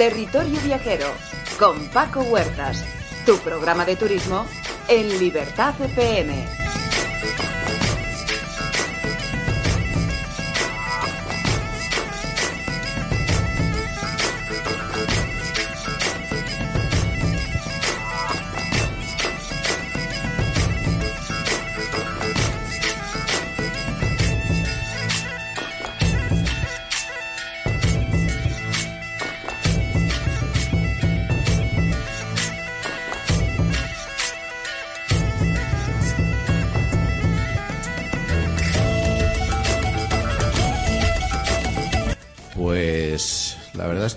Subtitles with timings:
[0.00, 1.08] Territorio Viajero
[1.58, 2.86] con Paco Huertas,
[3.26, 4.46] tu programa de turismo
[4.88, 6.59] en Libertad FM.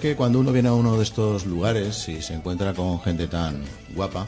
[0.03, 3.63] Que cuando uno viene a uno de estos lugares y se encuentra con gente tan
[3.95, 4.27] guapa,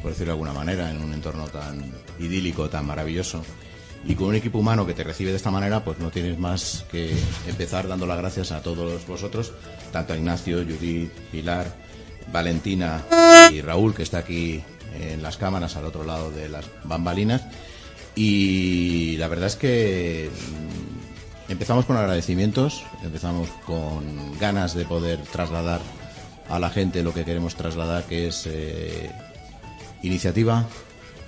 [0.00, 3.42] por decirlo de alguna manera, en un entorno tan idílico, tan maravilloso,
[4.04, 6.84] y con un equipo humano que te recibe de esta manera, pues no tienes más
[6.92, 7.12] que
[7.48, 9.50] empezar dando las gracias a todos vosotros,
[9.90, 11.74] tanto a Ignacio, Judith, Pilar,
[12.32, 13.02] Valentina
[13.50, 14.62] y Raúl, que está aquí
[14.96, 17.42] en las cámaras al otro lado de las bambalinas.
[18.14, 20.30] Y la verdad es que
[21.48, 25.80] empezamos con agradecimientos, empezamos con ganas de poder trasladar
[26.48, 29.10] a la gente lo que queremos trasladar, que es eh,
[30.02, 30.64] iniciativa,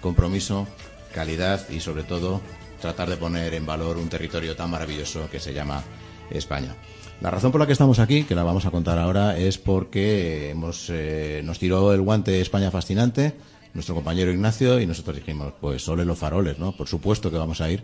[0.01, 0.67] compromiso,
[1.13, 2.41] calidad y sobre todo
[2.81, 5.83] tratar de poner en valor un territorio tan maravilloso que se llama
[6.31, 6.75] España.
[7.21, 10.51] La razón por la que estamos aquí, que la vamos a contar ahora, es porque
[10.51, 13.35] hemos, eh, nos tiró el guante España Fascinante,
[13.75, 16.77] nuestro compañero Ignacio, y nosotros dijimos, pues ole los faroles, ¿no?
[16.77, 17.83] Por supuesto que vamos a ir.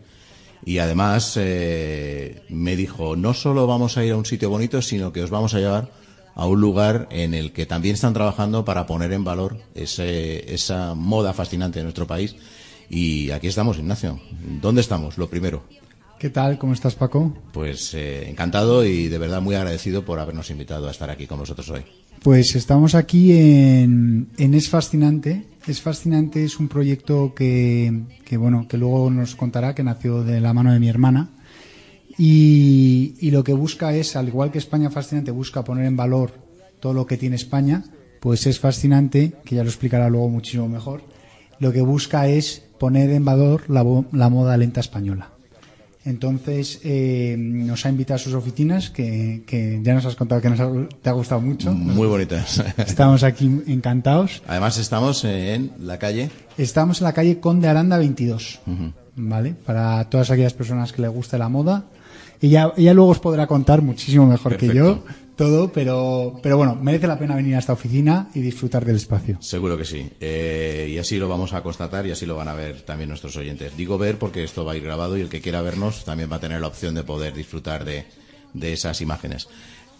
[0.64, 5.12] Y además eh, me dijo, no solo vamos a ir a un sitio bonito, sino
[5.12, 5.90] que os vamos a llevar
[6.34, 10.94] a un lugar en el que también están trabajando para poner en valor ese, esa
[10.94, 12.34] moda fascinante de nuestro país.
[12.88, 14.20] Y aquí estamos, Ignacio.
[14.60, 15.18] ¿Dónde estamos?
[15.18, 15.64] Lo primero.
[16.18, 16.58] ¿Qué tal?
[16.58, 17.36] ¿Cómo estás, Paco?
[17.52, 21.38] Pues eh, encantado y de verdad muy agradecido por habernos invitado a estar aquí con
[21.38, 21.84] vosotros hoy.
[22.24, 25.44] Pues estamos aquí en, en Es Fascinante.
[25.66, 30.40] Es Fascinante es un proyecto que, que, bueno, que luego nos contará, que nació de
[30.40, 31.28] la mano de mi hermana.
[32.16, 36.32] Y, y lo que busca es, al igual que España Fascinante busca poner en valor
[36.80, 37.84] todo lo que tiene España,
[38.20, 41.02] pues es fascinante, que ya lo explicará luego muchísimo mejor,
[41.58, 45.33] lo que busca es poner en valor la, la moda lenta española.
[46.04, 50.50] Entonces, eh, nos ha invitado a sus oficinas, que, que ya nos has contado que
[50.50, 50.70] nos ha-
[51.00, 51.72] te ha gustado mucho.
[51.72, 52.62] Muy bonitas.
[52.76, 54.42] Estamos aquí encantados.
[54.46, 56.30] Además estamos en la calle.
[56.58, 58.60] Estamos en la calle Conde Aranda 22,
[59.16, 59.54] ¿vale?
[59.54, 61.84] Para todas aquellas personas que les guste la moda.
[62.40, 65.04] Ella, ella luego os podrá contar muchísimo mejor que yo.
[65.36, 69.38] Todo, pero, pero bueno, merece la pena venir a esta oficina y disfrutar del espacio.
[69.40, 70.08] Seguro que sí.
[70.20, 73.36] Eh, y así lo vamos a constatar y así lo van a ver también nuestros
[73.36, 73.76] oyentes.
[73.76, 76.36] Digo ver porque esto va a ir grabado y el que quiera vernos también va
[76.36, 78.04] a tener la opción de poder disfrutar de,
[78.52, 79.48] de esas imágenes.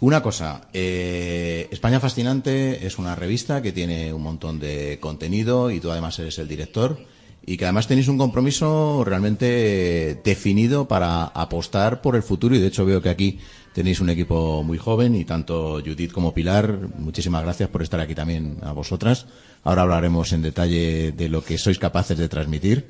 [0.01, 5.79] Una cosa, eh, España Fascinante es una revista que tiene un montón de contenido y
[5.79, 6.99] tú además eres el director
[7.45, 12.67] y que además tenéis un compromiso realmente definido para apostar por el futuro y de
[12.67, 13.39] hecho veo que aquí
[13.75, 18.15] tenéis un equipo muy joven y tanto Judith como Pilar, muchísimas gracias por estar aquí
[18.15, 19.25] también a vosotras.
[19.65, 22.87] Ahora hablaremos en detalle de lo que sois capaces de transmitir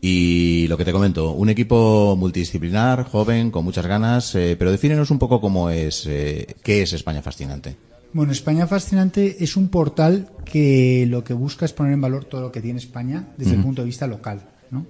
[0.00, 5.10] y lo que te comento, un equipo multidisciplinar, joven, con muchas ganas, eh, pero defínenos
[5.10, 7.76] un poco cómo es, eh, qué es España Fascinante.
[8.14, 12.40] Bueno, España Fascinante es un portal que lo que busca es poner en valor todo
[12.40, 14.40] lo que tiene España desde el punto de vista local.
[14.70, 14.86] ¿no?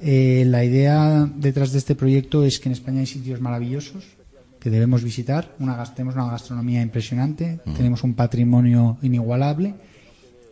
[0.00, 4.19] Eh, la idea detrás de este proyecto es que en España hay sitios maravillosos
[4.60, 5.54] que debemos visitar.
[5.58, 9.74] Una, tenemos una gastronomía impresionante, tenemos un patrimonio inigualable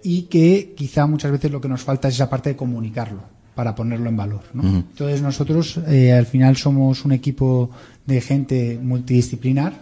[0.02, 3.21] y que quizá muchas veces lo que nos falta es esa parte de comunicarlo
[3.54, 4.42] para ponerlo en valor.
[4.54, 4.62] ¿no?
[4.78, 7.71] Entonces nosotros eh, al final somos un equipo
[8.06, 9.74] de gente multidisciplinar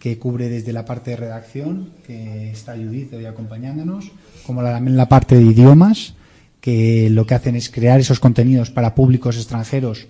[0.00, 4.10] que cubre desde la parte de redacción, que está Judith hoy acompañándonos,
[4.44, 6.14] como la- también la parte de idiomas,
[6.60, 10.08] que lo que hacen es crear esos contenidos para públicos extranjeros,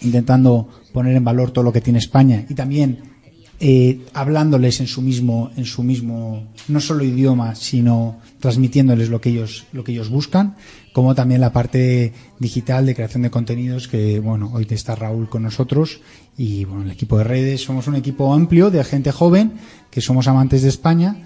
[0.00, 3.16] intentando poner en valor todo lo que tiene España y también
[3.58, 9.30] eh, hablándoles en su mismo, en su mismo, no solo idioma, sino transmitiéndoles lo que
[9.30, 10.56] ellos, lo que ellos buscan,
[10.92, 15.42] como también la parte digital de creación de contenidos, que bueno, hoy está Raúl con
[15.42, 16.00] nosotros
[16.36, 19.54] y bueno, el equipo de redes, somos un equipo amplio de gente joven,
[19.90, 21.16] que somos amantes de España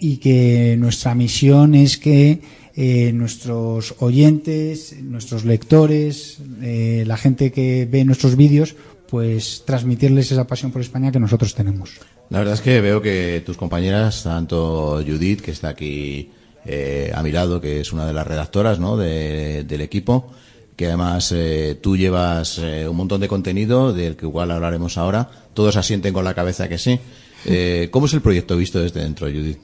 [0.00, 2.40] y que nuestra misión es que
[2.82, 8.74] eh, nuestros oyentes, nuestros lectores, eh, la gente que ve nuestros vídeos,
[9.10, 11.90] pues transmitirles esa pasión por España que nosotros tenemos.
[12.30, 16.30] La verdad es que veo que tus compañeras, tanto Judith, que está aquí
[16.64, 18.96] eh, a mi lado, que es una de las redactoras ¿no?
[18.96, 20.32] de- del equipo,
[20.76, 25.28] que además eh, tú llevas eh, un montón de contenido del que igual hablaremos ahora.
[25.52, 26.98] Todos asienten con la cabeza que sí.
[27.46, 29.60] Eh, ¿Cómo es el proyecto visto desde dentro, Judith?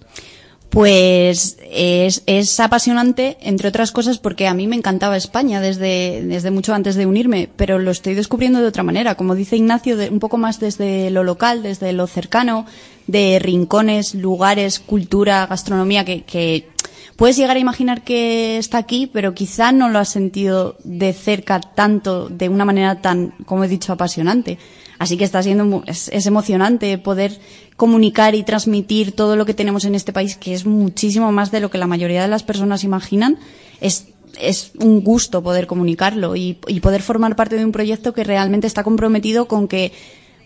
[0.71, 6.51] Pues es, es, apasionante, entre otras cosas, porque a mí me encantaba España desde, desde
[6.51, 9.15] mucho antes de unirme, pero lo estoy descubriendo de otra manera.
[9.15, 12.67] Como dice Ignacio, un poco más desde lo local, desde lo cercano,
[13.07, 16.69] de rincones, lugares, cultura, gastronomía, que, que
[17.17, 21.61] puedes llegar a imaginar que está aquí, pero quizá no lo has sentido de cerca
[21.61, 24.59] tanto, de una manera tan, como he dicho, apasionante.
[24.99, 27.39] Así que está siendo, es, emocionante poder
[27.77, 31.61] comunicar y transmitir todo lo que tenemos en este país, que es muchísimo más de
[31.61, 33.39] lo que la mayoría de las personas imaginan.
[33.81, 34.07] Es,
[34.41, 38.67] es un gusto poder comunicarlo y, y poder formar parte de un proyecto que realmente
[38.67, 39.93] está comprometido con que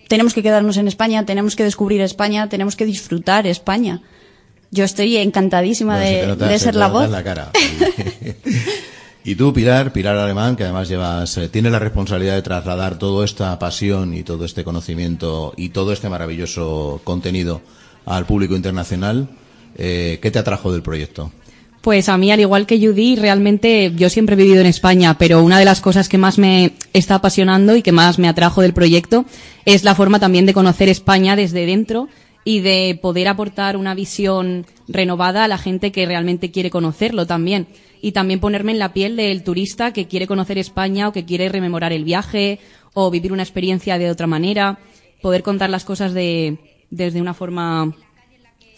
[0.09, 4.03] tenemos que quedarnos en España, tenemos que descubrir España, tenemos que disfrutar España.
[4.73, 7.05] Yo estoy encantadísima Bueno, se te de, nota- de se ser la voz.
[7.05, 7.51] en la cara.
[9.25, 13.25] y tú, Pilar, Pilar Alemán, que además llevas, eh, tienes la responsabilidad de trasladar toda
[13.25, 17.61] esta pasión y todo este conocimiento y todo este maravilloso contenido
[18.07, 19.29] al público internacional.
[19.77, 21.31] Eh, ¿Qué te atrajo del proyecto?
[21.81, 25.43] Pues a mí, al igual que Judy, realmente yo siempre he vivido en España, pero
[25.43, 28.75] una de las cosas que más me está apasionando y que más me atrajo del
[28.75, 29.25] proyecto
[29.65, 32.09] es la forma también de conocer España desde dentro
[32.45, 37.67] y de poder aportar una visión renovada a la gente que realmente quiere conocerlo también.
[38.03, 41.49] Y también ponerme en la piel del turista que quiere conocer España o que quiere
[41.49, 42.59] rememorar el viaje
[42.95, 44.79] o vivir una experiencia de otra manera,
[45.23, 46.59] poder contar las cosas de,
[46.91, 47.95] desde una forma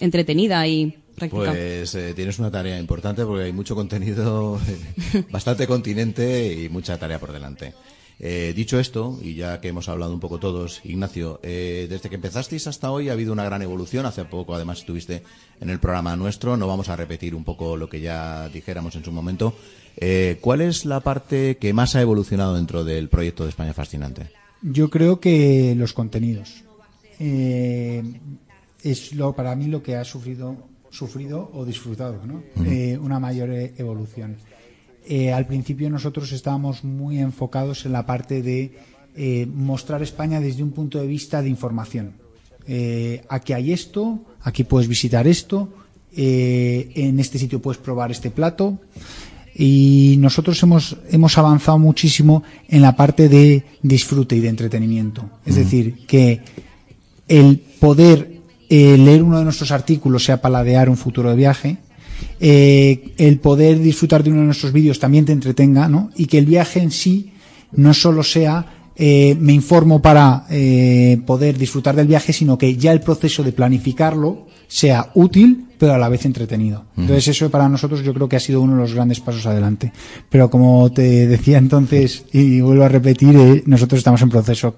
[0.00, 1.52] entretenida y práctica.
[1.52, 4.60] Pues eh, tienes una tarea importante porque hay mucho contenido,
[5.30, 7.74] bastante continente y mucha tarea por delante.
[8.18, 12.14] Eh, dicho esto, y ya que hemos hablado un poco todos, Ignacio, eh, desde que
[12.14, 14.06] empezasteis hasta hoy ha habido una gran evolución.
[14.06, 15.22] Hace poco, además, estuviste
[15.60, 16.56] en el programa nuestro.
[16.56, 19.54] No vamos a repetir un poco lo que ya dijéramos en su momento.
[19.96, 24.30] Eh, ¿Cuál es la parte que más ha evolucionado dentro del proyecto de España Fascinante?
[24.62, 26.62] Yo creo que los contenidos.
[27.18, 28.02] Eh,
[28.82, 30.56] es lo para mí lo que ha sufrido
[30.92, 32.42] sufrido o disfrutado, ¿no?
[32.66, 34.36] Eh, una mayor eh, evolución.
[35.06, 38.72] Eh, al principio nosotros estábamos muy enfocados en la parte de
[39.16, 42.12] eh, mostrar España desde un punto de vista de información.
[42.66, 45.68] Eh, aquí hay esto, aquí puedes visitar esto,
[46.14, 48.78] en este sitio puedes probar este plato.
[49.54, 55.28] Y nosotros hemos, hemos avanzado muchísimo en la parte de disfrute y de entretenimiento.
[55.44, 56.40] Es decir, que
[57.28, 61.78] el poder leer uno de nuestros artículos sea paladear un futuro de viaje,
[62.40, 66.10] eh, el poder disfrutar de uno de nuestros vídeos también te entretenga, ¿no?
[66.16, 67.32] Y que el viaje en sí
[67.72, 72.92] no solo sea eh, me informo para eh, poder disfrutar del viaje, sino que ya
[72.92, 76.84] el proceso de planificarlo sea útil, pero a la vez entretenido.
[76.96, 79.92] Entonces eso para nosotros yo creo que ha sido uno de los grandes pasos adelante.
[80.28, 84.76] Pero como te decía entonces, y vuelvo a repetir, eh, nosotros estamos en proceso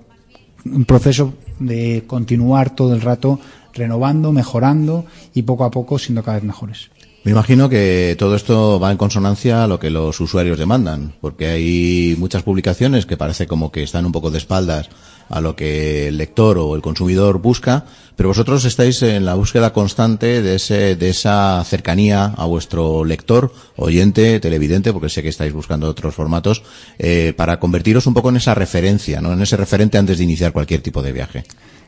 [0.65, 3.39] un proceso de continuar todo el rato
[3.75, 5.05] renovando, mejorando
[5.35, 6.91] y poco a poco siendo cada vez mejores.
[7.25, 11.47] Me imagino que todo esto va en consonancia a lo que los usuarios demandan, porque
[11.47, 14.91] hay muchas publicaciones que parece como que están un poco de espaldas
[15.31, 19.73] a lo que el lector o el consumidor busca, pero vosotros estáis en la búsqueda
[19.73, 25.55] constante de ese, de esa cercanía a vuestro lector, oyente, televidente, porque sé que estáis
[25.55, 26.63] buscando otros formatos,
[26.99, 29.33] eh, para convertiros un poco en esa referencia, ¿no?
[29.33, 31.45] En ese referente antes de iniciar cualquier tipo de viaje.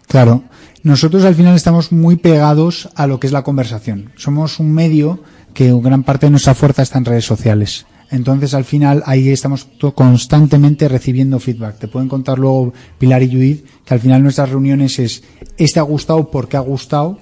[0.09, 0.45] Claro,
[0.83, 4.13] nosotros al final estamos muy pegados a lo que es la conversación.
[4.17, 5.21] Somos un medio
[5.57, 7.87] que gran parte de nuestra fuerza está en redes sociales.
[8.11, 11.79] Entonces, al final, ahí estamos constantemente recibiendo feedback.
[11.79, 15.23] Te pueden contar luego Pilar y Judith que al final nuestras reuniones es,
[15.57, 17.19] este ha gustado porque ha gustado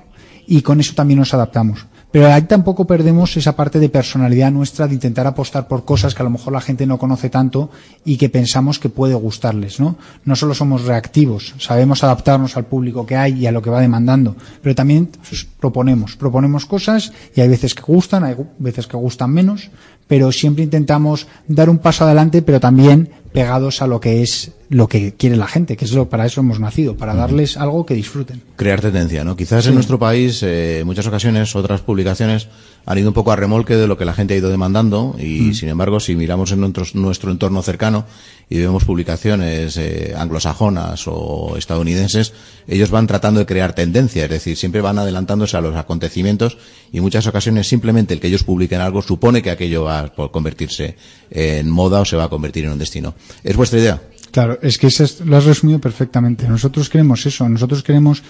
[0.48, 1.86] y con eso también nos adaptamos.
[2.14, 6.22] Pero ahí tampoco perdemos esa parte de personalidad nuestra de intentar apostar por cosas que
[6.22, 7.70] a lo mejor la gente no conoce tanto
[8.04, 9.96] y que pensamos que puede gustarles, ¿no?
[10.24, 13.80] No solo somos reactivos, sabemos adaptarnos al público que hay y a lo que va
[13.80, 18.96] demandando, pero también pues, proponemos, proponemos cosas y hay veces que gustan, hay veces que
[18.96, 19.72] gustan menos,
[20.06, 24.88] pero siempre intentamos dar un paso adelante, pero también pegados a lo que es lo
[24.88, 27.94] que quiere la gente, que es lo para eso hemos nacido, para darles algo que
[27.94, 28.42] disfruten.
[28.56, 29.36] crear tendencia, ¿no?
[29.36, 32.48] Quizás en nuestro país, eh, en muchas ocasiones, otras publicaciones
[32.86, 35.54] han ido un poco a remolque de lo que la gente ha ido demandando y,
[35.54, 38.04] sin embargo, si miramos en nuestro, nuestro entorno cercano
[38.50, 42.34] y vemos publicaciones eh, anglosajonas o estadounidenses,
[42.68, 46.58] ellos van tratando de crear tendencia, es decir, siempre van adelantándose a los acontecimientos
[46.92, 50.08] y en muchas ocasiones simplemente el que ellos publiquen algo supone que aquello va a
[50.30, 50.96] convertirse
[51.30, 53.14] en moda o se va a convertir en un destino.
[53.42, 54.02] ¿Es vuestra idea?
[54.34, 56.48] Claro, es que eso lo has resumido perfectamente.
[56.48, 58.24] Nosotros queremos eso, nosotros queremos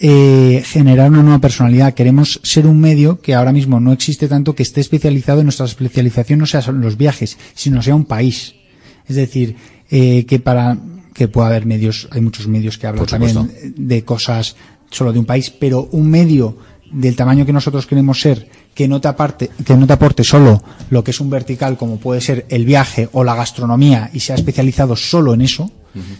[0.00, 4.54] eh, generar una nueva personalidad, queremos ser un medio que ahora mismo no existe tanto,
[4.54, 8.54] que esté especializado en nuestra especialización no sea los viajes, sino sea un país.
[9.06, 9.54] Es decir,
[9.90, 10.78] eh, que para
[11.12, 14.56] que pueda haber medios, hay muchos medios que hablan también de cosas
[14.90, 16.56] solo de un país, pero un medio
[16.92, 20.62] del tamaño que nosotros queremos ser, que no te aparte, que no te aporte solo
[20.90, 24.36] lo que es un vertical, como puede ser el viaje o la gastronomía, y sea
[24.36, 25.70] especializado solo en eso,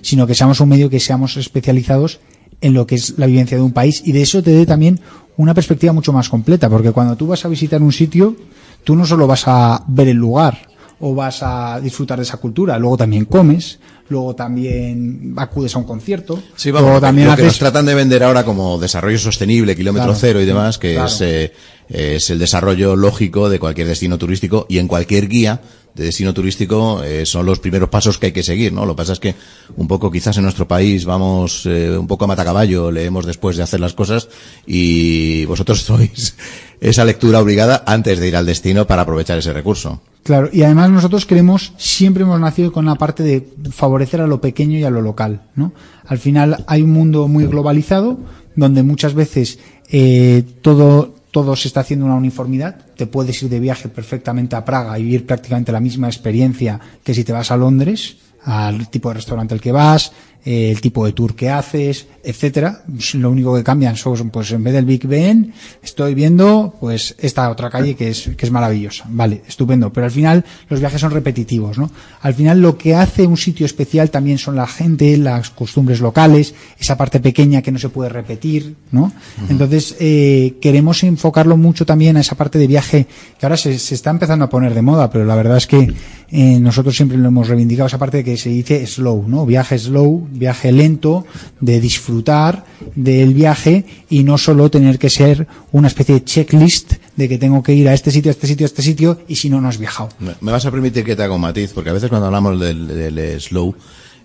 [0.01, 2.21] sino que seamos un medio que seamos especializados
[2.61, 4.03] en lo que es la vivencia de un país.
[4.05, 5.01] Y de eso te dé también
[5.37, 8.37] una perspectiva mucho más completa, porque cuando tú vas a visitar un sitio,
[8.85, 10.72] tú no solo vas a ver el lugar
[11.05, 15.85] o vas a disfrutar de esa cultura, luego también comes, luego también acudes a un
[15.85, 16.41] concierto.
[16.55, 20.07] Sí, vamos, luego también lo que nos tratan de vender ahora como desarrollo sostenible, kilómetro
[20.11, 20.19] Claro.
[20.21, 21.09] cero y demás, que Claro.
[21.09, 21.53] es, eh,
[21.89, 25.61] es el desarrollo lógico de cualquier destino turístico y en cualquier guía
[25.95, 28.87] de destino turístico eh, son los primeros pasos que hay que seguir, ¿no?
[28.87, 29.35] Lo que pasa es que
[29.77, 33.63] un poco quizás en nuestro país vamos eh, un poco a matacaballo, leemos después de
[33.63, 34.29] hacer las cosas
[34.67, 36.37] y vosotros sois
[36.81, 40.01] esa lectura obligada antes de ir al destino para aprovechar ese recurso.
[40.23, 44.41] Claro, y además nosotros queremos, siempre hemos nacido con la parte de favorecer a lo
[44.41, 45.73] pequeño y a lo local, ¿no?
[46.07, 48.19] Al final hay un mundo muy globalizado
[48.55, 49.59] donde muchas veces
[49.91, 52.77] eh, todo todo se está haciendo una uniformidad.
[53.03, 57.13] Te puedes ir de viaje perfectamente a Praga y vivir prácticamente la misma experiencia que
[57.13, 60.13] si te vas a Londres, al tipo de restaurante al que vas,
[60.45, 62.83] eh, el tipo de tour que haces, etcétera.
[63.15, 67.51] Lo único que cambian son, pues en vez del Big Ben, estoy viendo, pues esta
[67.51, 69.05] otra calle que es, que es maravillosa.
[69.09, 69.93] Vale, estupendo.
[69.93, 71.91] Pero al final los viajes son repetitivos, ¿no?
[72.21, 76.55] Al final lo que hace un sitio especial también son la gente, las costumbres locales,
[76.79, 79.13] esa parte pequeña que no se puede repetir, ¿no?
[79.49, 83.07] Entonces, eh, queremos enfocarlo mucho también a esa parte de viaje
[83.39, 85.93] que ahora se, se está empezando a poner de moda, pero la verdad es que
[86.35, 89.45] eh, nosotros siempre lo hemos reivindicado, esa parte que se dice slow, ¿no?
[89.45, 91.27] Viaje slow, viaje lento,
[91.61, 92.65] de disfrutar
[92.97, 97.63] del viaje y no solo tener que ser una especie de checklist de que tengo
[97.63, 99.69] que ir a este sitio, a este sitio, a este sitio y si no, no
[99.69, 100.09] has viajado.
[100.41, 102.89] Me vas a permitir que te haga un matiz, porque a veces cuando hablamos del,
[102.89, 103.75] del slow,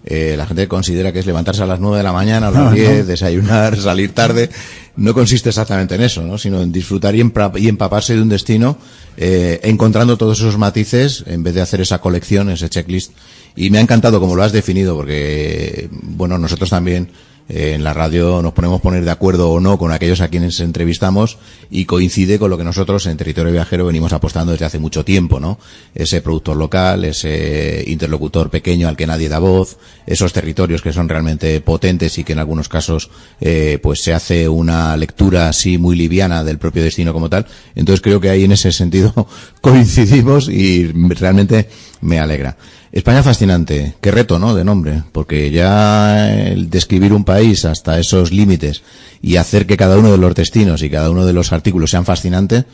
[0.09, 2.63] eh, la gente considera que es levantarse a las 9 de la mañana, a las
[2.63, 3.03] No, 10, no.
[3.05, 4.49] desayunar, salir tarde.
[4.95, 6.37] No consiste exactamente en eso, ¿no?
[6.37, 8.77] sino en disfrutar y empaparse de un destino,
[9.17, 13.11] eh, encontrando todos esos matices en vez de hacer esa colección, ese checklist.
[13.55, 17.09] Y me ha encantado como lo has definido, porque, bueno, nosotros también
[17.49, 20.59] eh, en la radio nos ponemos poner de acuerdo o no con aquellos a quienes
[20.59, 21.37] entrevistamos
[21.69, 25.39] y coincide con lo que nosotros en territorio viajero venimos apostando desde hace mucho tiempo,
[25.39, 25.57] ¿no?
[25.95, 31.09] Ese productor local, ese interlocutor pequeño al que nadie da voz, esos territorios que son
[31.09, 35.95] realmente potentes y que en algunos casos eh, pues se hace una lectura así muy
[35.95, 37.45] liviana del propio destino como tal.
[37.75, 39.13] Entonces creo que ahí en ese sentido
[39.61, 41.69] coincidimos y realmente
[42.01, 42.57] me alegra.
[42.91, 44.55] España fascinante, qué reto, ¿no?
[44.55, 48.83] De nombre, porque ya el describir un país hasta esos límites
[49.21, 52.05] y hacer que cada uno de los destinos y cada uno de los artículos sean
[52.05, 52.65] fascinantes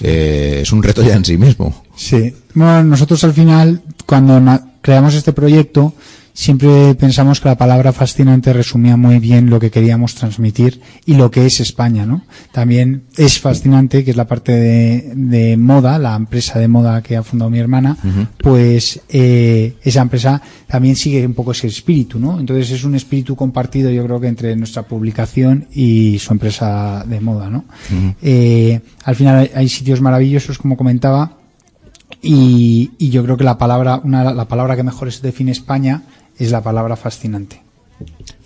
[0.00, 1.84] eh, es un reto ya en sí mismo.
[1.96, 2.34] Sí.
[2.54, 4.40] Bueno, nosotros al final, cuando
[4.80, 5.94] creamos este proyecto,
[6.38, 11.32] siempre pensamos que la palabra fascinante resumía muy bien lo que queríamos transmitir y lo
[11.32, 12.22] que es España, ¿no?
[12.52, 17.16] También es fascinante, que es la parte de, de moda, la empresa de moda que
[17.16, 17.96] ha fundado mi hermana,
[18.40, 22.38] pues eh, esa empresa también sigue un poco ese espíritu, ¿no?
[22.38, 27.18] Entonces es un espíritu compartido, yo creo que entre nuestra publicación y su empresa de
[27.18, 27.64] moda, ¿no?
[28.22, 31.32] Eh, al final hay, hay sitios maravillosos, como comentaba,
[32.22, 36.02] y, y yo creo que la palabra, una, la palabra que mejor se define España
[36.38, 37.62] es la palabra fascinante.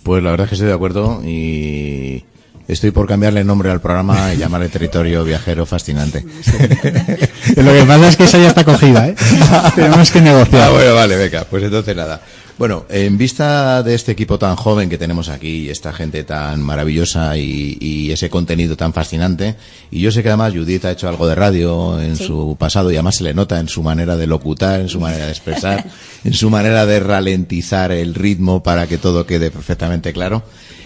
[0.03, 2.25] Pues la verdad es que estoy de acuerdo y
[2.67, 6.23] estoy por cambiarle el nombre al programa y llamarle Territorio Viajero Fascinante.
[7.55, 9.15] Lo que pasa es que esa ya está cogida, ¿eh?
[9.75, 10.71] Tenemos que Ah, negociar.
[10.71, 12.21] bueno, vale, venga, pues entonces nada.
[12.57, 17.35] Bueno, en vista de este equipo tan joven que tenemos aquí, esta gente tan maravillosa
[17.35, 19.55] y, y ese contenido tan fascinante,
[19.89, 22.25] y yo sé que además Judith ha hecho algo de radio en Sí.
[22.27, 25.25] su pasado y además se le nota en su manera de locutar, en su manera
[25.25, 25.83] de expresar,
[26.23, 30.43] en su manera de ralentizar el ritmo para que todo quede perfectamente claro.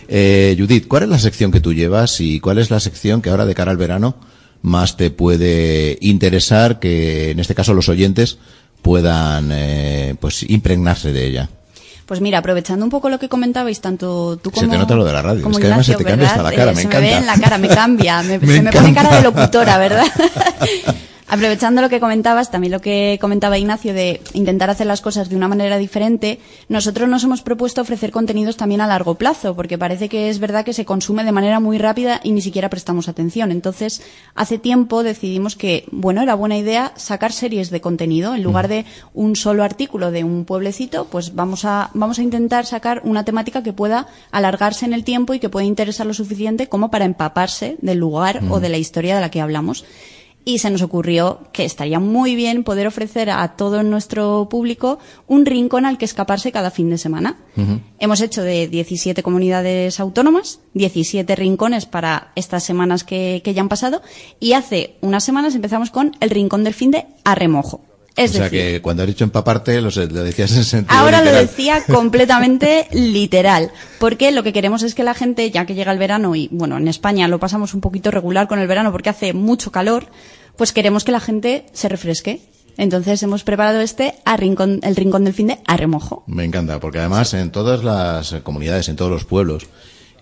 [0.08, 3.30] Eh, Judith, ¿cuál es la sección que tú llevas y cuál es la sección que
[3.30, 4.16] ahora de cara al verano
[4.62, 8.38] más te puede interesar que en este caso los oyentes
[8.82, 11.50] puedan eh, pues impregnarse de ella.
[12.08, 14.72] Pues mira, aprovechando un poco lo que comentabais, tanto tú Se como...
[14.72, 16.52] te nota lo de la radio, como es que además se te cambia hasta la
[16.54, 17.02] cara, Eh, me se encanta.
[17.02, 19.78] me ve en la cara, me cambia, me- Me se me pone cara de locutora,
[19.78, 20.06] ¿verdad?
[21.30, 25.36] Aprovechando lo que comentabas, también lo que comentaba Ignacio de intentar hacer las cosas de
[25.36, 30.08] una manera diferente, nosotros nos hemos propuesto ofrecer contenidos también a largo plazo, porque parece
[30.08, 33.52] que es verdad que se consume de manera muy rápida y ni siquiera prestamos atención.
[33.52, 34.02] Entonces,
[34.36, 38.34] hace tiempo decidimos que, bueno, era buena idea sacar series de contenido.
[38.34, 42.66] En lugar de un solo artículo de un pueblecito, pues vamos a, vamos a intentar
[42.66, 46.70] sacar una temática que pueda alargarse en el tiempo y que pueda interesar lo suficiente
[46.70, 49.84] como para empaparse del lugar o de la historia de la que hablamos.
[50.48, 55.46] Y se nos ocurrió que estaría muy bien poder ofrecer a todo nuestro público un
[55.46, 57.36] rincón al que escaparse cada fin de semana.
[58.00, 63.68] Hemos hecho de 17 comunidades autónomas, 17 rincones para estas semanas que, que ya han
[63.68, 64.02] pasado
[64.40, 67.82] y hace unas semanas empezamos con el rincón del fin de a remojo.
[68.18, 71.32] Es o sea decir, que cuando has dicho empaparte, lo, decías en sentido Ahora lo
[71.32, 76.00] decía completamente literal, porque lo que queremos es que la gente, ya que llega el
[76.00, 79.34] verano y bueno, en España lo pasamos un poquito regular con el verano porque hace
[79.34, 80.08] mucho calor,
[80.56, 82.42] pues queremos que la gente se refresque.
[82.76, 86.24] Entonces hemos preparado este a rincón, el rincón del fin de a remojo.
[86.26, 89.68] Me encanta, porque además en todas las comunidades, en todos los pueblos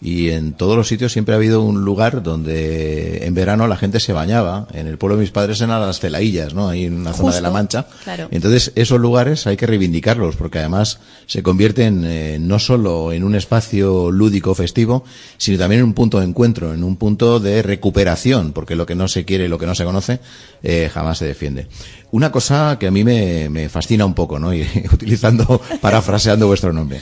[0.05, 3.99] y en todos los sitios siempre ha habido un lugar donde en verano la gente
[3.99, 4.67] se bañaba.
[4.71, 6.69] En el pueblo de mis padres eran las celaillas, ¿no?
[6.69, 7.87] Ahí en una zona de la Mancha.
[8.03, 8.27] claro.
[8.29, 13.33] Entonces esos lugares hay que reivindicarlos, porque además se convierten eh, no solo en un
[13.33, 15.05] espacio lúdico festivo,
[15.37, 18.93] sino también en un punto de encuentro, en un punto de recuperación, porque lo que
[18.93, 20.19] no se quiere y lo que no se conoce
[20.61, 21.65] eh, jamás se defiende.
[22.11, 24.53] Una cosa que a mí me, me fascina un poco, ¿no?
[24.53, 27.01] Y utilizando, parafraseando vuestro nombre.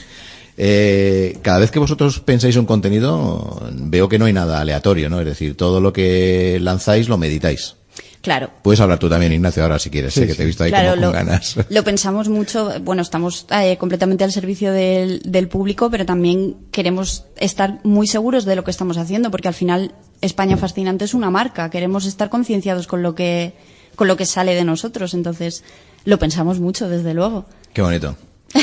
[0.56, 5.20] Eh, cada vez que vosotros pensáis un contenido, veo que no hay nada aleatorio, ¿no?
[5.20, 7.76] Es decir, todo lo que lanzáis lo meditáis.
[8.22, 8.50] Claro.
[8.62, 10.90] Puedes hablar tú también, Ignacio, ahora si quieres, sé que te he visto ahí Claro,
[10.92, 11.56] como lo, con ganas.
[11.68, 12.70] lo pensamos mucho.
[12.80, 18.46] Bueno, estamos eh, completamente al servicio del, del público, pero también queremos estar muy seguros
[18.46, 19.92] de lo que estamos haciendo, porque al final
[20.22, 21.68] España Fascinante es una marca.
[21.68, 23.52] Queremos estar concienciados con lo que
[23.94, 25.12] con lo que sale de nosotros.
[25.12, 25.62] Entonces,
[26.06, 27.44] lo pensamos mucho, desde luego.
[27.74, 28.16] Qué bonito.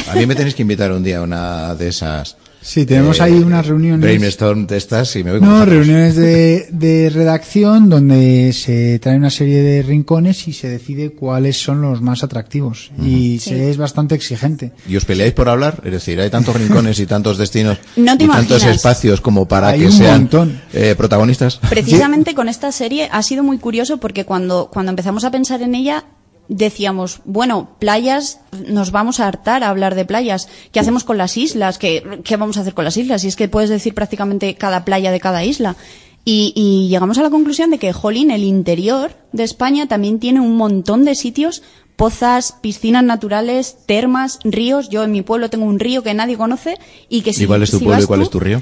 [0.10, 2.32] A mí me tenéis que invitar un día a una de esas.
[2.34, 4.02] eh, Sí, tenemos ahí unas reuniones.
[4.02, 5.78] Brainstorm de estas y me voy con No, vosotros.
[5.88, 11.58] reuniones de, de redacción donde se trae una serie de rincones y se decide cuáles
[11.60, 12.92] son los más atractivos.
[13.04, 13.50] Y Sí.
[13.50, 14.74] se es bastante exigente.
[14.88, 15.82] ¿Y os peleáis por hablar?
[15.84, 18.76] Es decir, hay tantos rincones y tantos destinos No te y tantos imaginas.
[18.76, 20.30] espacios como para Hay que un sean
[20.74, 21.60] eh, protagonistas.
[21.68, 25.74] Precisamente con esta serie ha sido muy curioso porque cuando, cuando empezamos a pensar en
[25.74, 26.06] ella
[26.56, 30.50] decíamos, bueno, playas, nos vamos a hartar a hablar de playas.
[30.74, 31.78] ¿Qué hacemos con las islas?
[31.78, 33.24] ¿Qué, qué vamos a hacer con las islas?
[33.24, 35.78] Y es que puedes decir prácticamente cada playa de cada isla.
[36.26, 40.42] Y, y llegamos a la conclusión de que, jolín, el interior de España también tiene
[40.42, 41.64] un montón de sitios,
[41.96, 44.90] pozas, piscinas naturales, termas, ríos.
[44.90, 46.78] Yo en mi pueblo tengo un río que nadie conoce
[47.10, 48.62] y que si, ¿Y cuál es tu si pueblo y cuál tú- es tu río?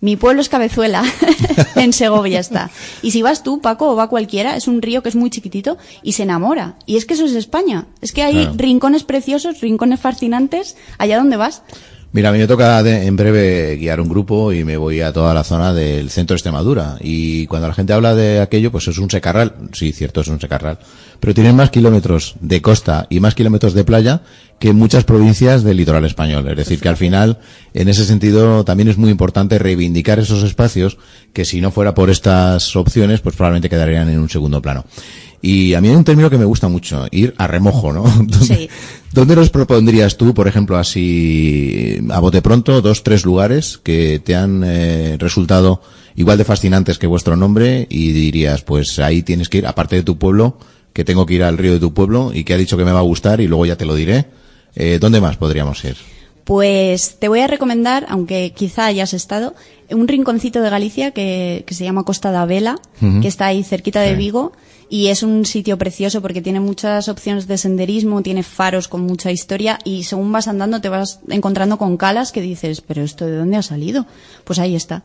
[0.00, 1.02] Mi pueblo es Cabezuela,
[1.76, 2.70] en Segovia está.
[3.02, 5.76] Y si vas tú, Paco, o va cualquiera, es un río que es muy chiquitito
[6.02, 6.76] y se enamora.
[6.86, 7.86] Y es que eso es España.
[8.00, 8.52] Es que hay Claro.
[8.56, 11.62] rincones preciosos, rincones fascinantes, allá donde vas.
[12.10, 15.12] Mira, a mí me toca de- en breve guiar un grupo y me voy a
[15.12, 16.96] toda la zona del centro de Extremadura.
[17.00, 19.52] Y cuando la gente habla de aquello, pues es un secarral.
[19.72, 20.78] Sí, cierto, es un secarral.
[21.20, 24.22] Pero tienen más kilómetros de costa y más kilómetros de playa
[24.58, 26.48] que muchas provincias del litoral español.
[26.48, 27.38] Es decir, que al final,
[27.74, 30.96] en ese sentido, también es muy importante reivindicar esos espacios
[31.34, 34.84] que si no fuera por estas opciones, pues probablemente quedarían en un segundo plano.
[35.40, 38.02] Y a mí hay un término que me gusta mucho, ir a remojo, ¿no?
[38.16, 38.68] ¿Dónde, Sí.
[39.12, 44.34] ¿Dónde nos propondrías tú, por ejemplo, así a bote pronto, dos, tres lugares que te
[44.34, 45.80] han eh, resultado
[46.16, 50.02] igual de fascinantes que vuestro nombre y dirías, pues ahí tienes que ir, aparte de
[50.02, 50.58] tu pueblo,
[50.92, 52.92] que tengo que ir al río de tu pueblo y que ha dicho que me
[52.92, 54.26] va a gustar y luego ya te lo diré.
[54.74, 55.96] Eh, ¿Dónde más podríamos ir?
[56.48, 59.54] Pues te voy a recomendar, aunque quizá hayas estado,
[59.90, 62.80] un rinconcito de Galicia que, que se llama Costa da Vela,
[63.20, 64.14] que está ahí cerquita de.
[64.14, 64.52] Vigo.
[64.88, 69.30] Y es un sitio precioso porque tiene muchas opciones de senderismo, tiene faros con mucha
[69.30, 73.36] historia y según vas andando te vas encontrando con calas que dices, pero esto de
[73.36, 74.06] dónde ha salido?
[74.44, 75.02] Pues ahí está.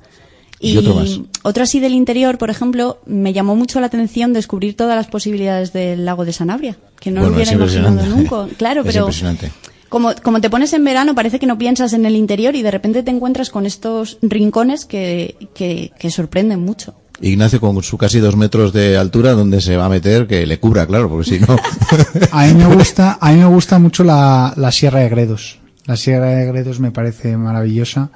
[0.62, 1.20] ¿Y otro más?
[1.42, 5.74] otro así del interior, por ejemplo, me llamó mucho la atención descubrir todas las posibilidades
[5.74, 8.48] del lago de Sanabria, que no Bueno, lo hubiera imaginado nunca.
[8.58, 9.52] Claro, Es pero impresionante.
[9.94, 12.72] Como, como te pones en verano, parece que no piensas en el interior y de
[12.72, 16.96] repente te encuentras con estos rincones que, que, que sorprenden mucho.
[17.22, 20.26] Ignacio con su casi dos metros de altura, ¿dónde se va a meter?
[20.26, 21.58] Que le cubra, claro, porque si no...
[22.32, 25.60] A mí me gusta, a mí me gusta mucho la, la Sierra de Gredos.
[25.86, 28.10] La Sierra de Gredos me parece maravillosa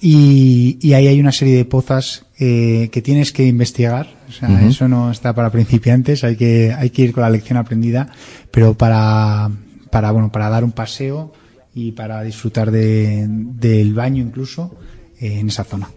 [0.00, 4.06] y, y ahí hay una serie de pozas eh, que tienes que investigar.
[4.28, 4.68] O sea, Ujú.
[4.68, 8.10] eso no está para principiantes, hay que, hay que ir con la lección aprendida,
[8.52, 9.50] pero para,
[9.96, 11.32] para, bueno, para dar un paseo
[11.74, 14.74] y para disfrutar de, del baño incluso
[15.18, 15.88] eh, en esa zona.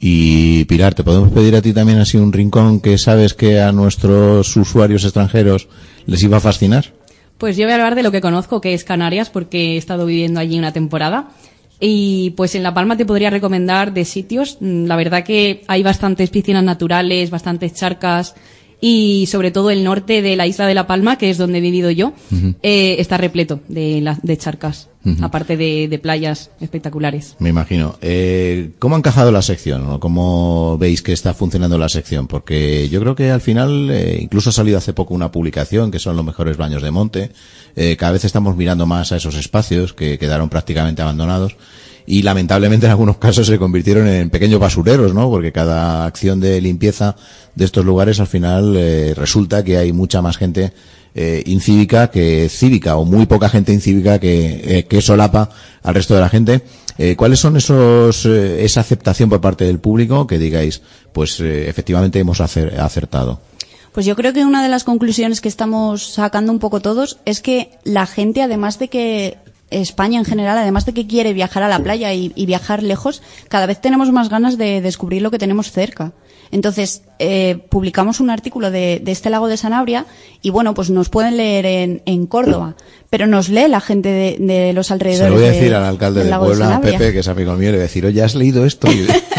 [0.00, 3.70] Y Pilar, ¿te podemos pedir a ti también así un rincón que sabes que a
[3.70, 5.68] nuestros usuarios extranjeros
[6.06, 6.94] les iba a fascinar?
[7.36, 10.06] Pues yo voy a hablar de lo que conozco, que es Canarias, porque he estado
[10.06, 11.28] viviendo allí una temporada.
[11.78, 14.56] Y pues en La Palma te podría recomendar de sitios.
[14.60, 18.34] Mm, La verdad que hay bastantes piscinas naturales, bastantes charcas
[18.80, 21.60] y sobre todo el norte de la isla de La Palma, que es donde he
[21.62, 22.12] vivido yo,
[22.62, 24.88] eh, está repleto de, la- de charcas,
[25.22, 27.36] aparte de, de playas espectaculares.
[27.38, 27.96] Me imagino.
[28.02, 29.88] Eh, ¿Cómo ha encajado la sección?
[29.88, 32.26] ¿O ¿Cómo veis que está funcionando la sección?
[32.26, 35.98] Porque yo creo que al final, eh, incluso ha salido hace poco una publicación que
[36.00, 37.30] son los mejores baños de monte.
[37.76, 41.56] Eh, cada vez estamos mirando más a esos espacios que quedaron prácticamente abandonados.
[42.06, 45.28] Y lamentablemente en algunos casos se convirtieron en pequeños basureros, ¿no?
[45.28, 47.16] Porque cada acción de limpieza
[47.56, 50.72] de estos lugares al final eh, resulta que hay mucha más gente
[51.16, 55.50] eh, incívica que cívica o muy poca gente incívica que, eh, que solapa
[55.82, 56.62] al resto de la gente.
[57.18, 60.80] ¿Cuáles son esos esa aceptación por parte del público que digáis,
[61.12, 63.38] pues efectivamente hemos acer- acertado?
[63.92, 67.42] Pues yo creo que una de las conclusiones que estamos sacando un poco todos es
[67.42, 69.36] que la gente, además de que
[69.70, 73.22] España en general, además de que quiere viajar a la playa y, y viajar lejos,
[73.48, 76.12] cada vez tenemos más ganas de descubrir lo que tenemos cerca.
[76.52, 80.06] Entonces, eh, publicamos un artículo de, de este lago de Sanabria
[80.42, 82.76] y bueno, pues nos pueden leer en, en Córdoba,
[83.10, 85.30] pero nos lee la gente de, de los Se alrededores.
[85.30, 86.80] lo voy a de- decir al alcalde de Puebla.
[86.80, 88.86] Pepe, que es amigo mío, le voy a decir, oye, ¿has leído esto?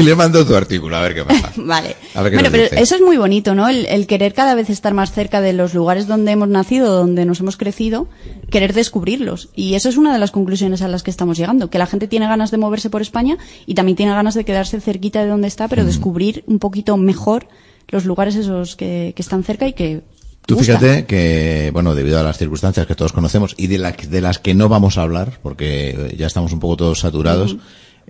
[0.00, 1.52] Y, le mando tu artículo, a ver qué pasa.
[1.56, 1.96] Vale.
[2.14, 2.80] A ver qué bueno, pero dice.
[2.80, 3.68] eso es muy bonito, ¿no?
[3.68, 7.24] El, el querer cada vez estar más cerca de los lugares donde hemos nacido, donde
[7.24, 8.08] nos hemos crecido,
[8.50, 9.48] querer descubrirlos.
[9.54, 12.08] Y eso es una de las conclusiones a las que estamos llegando, que la gente
[12.08, 15.48] tiene ganas de moverse por España y también tiene ganas de quedarse cerquita de donde
[15.48, 15.70] está, Mm.
[15.70, 17.46] pero descubrir un poquito mejor
[17.88, 20.02] los lugares esos que, que están cerca y que
[20.46, 24.20] Tú fíjate que, bueno, debido a las circunstancias que todos conocemos y de, la- de
[24.20, 27.56] las que no vamos a hablar, porque ya estamos un poco todos saturados,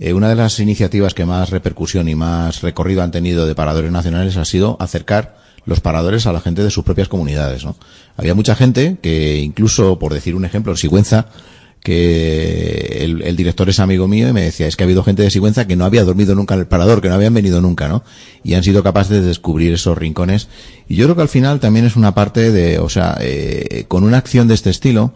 [0.01, 3.93] eh, una de las iniciativas que más repercusión y más recorrido han tenido de paradores
[3.93, 5.37] nacionales ha sido acercar
[5.67, 7.77] los paradores a la gente de sus propias comunidades, ¿no?
[8.17, 11.27] Había mucha gente que incluso, por decir un ejemplo, en Sigüenza,
[11.83, 15.23] que el, el director es amigo mío y me decía, es que ha habido gente
[15.23, 17.87] de Sigüenza que no había dormido nunca en el parador, que no habían venido nunca,
[17.87, 18.03] ¿no?
[18.43, 20.49] Y han sido capaces de descubrir esos rincones.
[20.89, 24.05] Y yo creo que al final también es una parte de, o sea, eh, con
[24.05, 25.13] una acción de este estilo,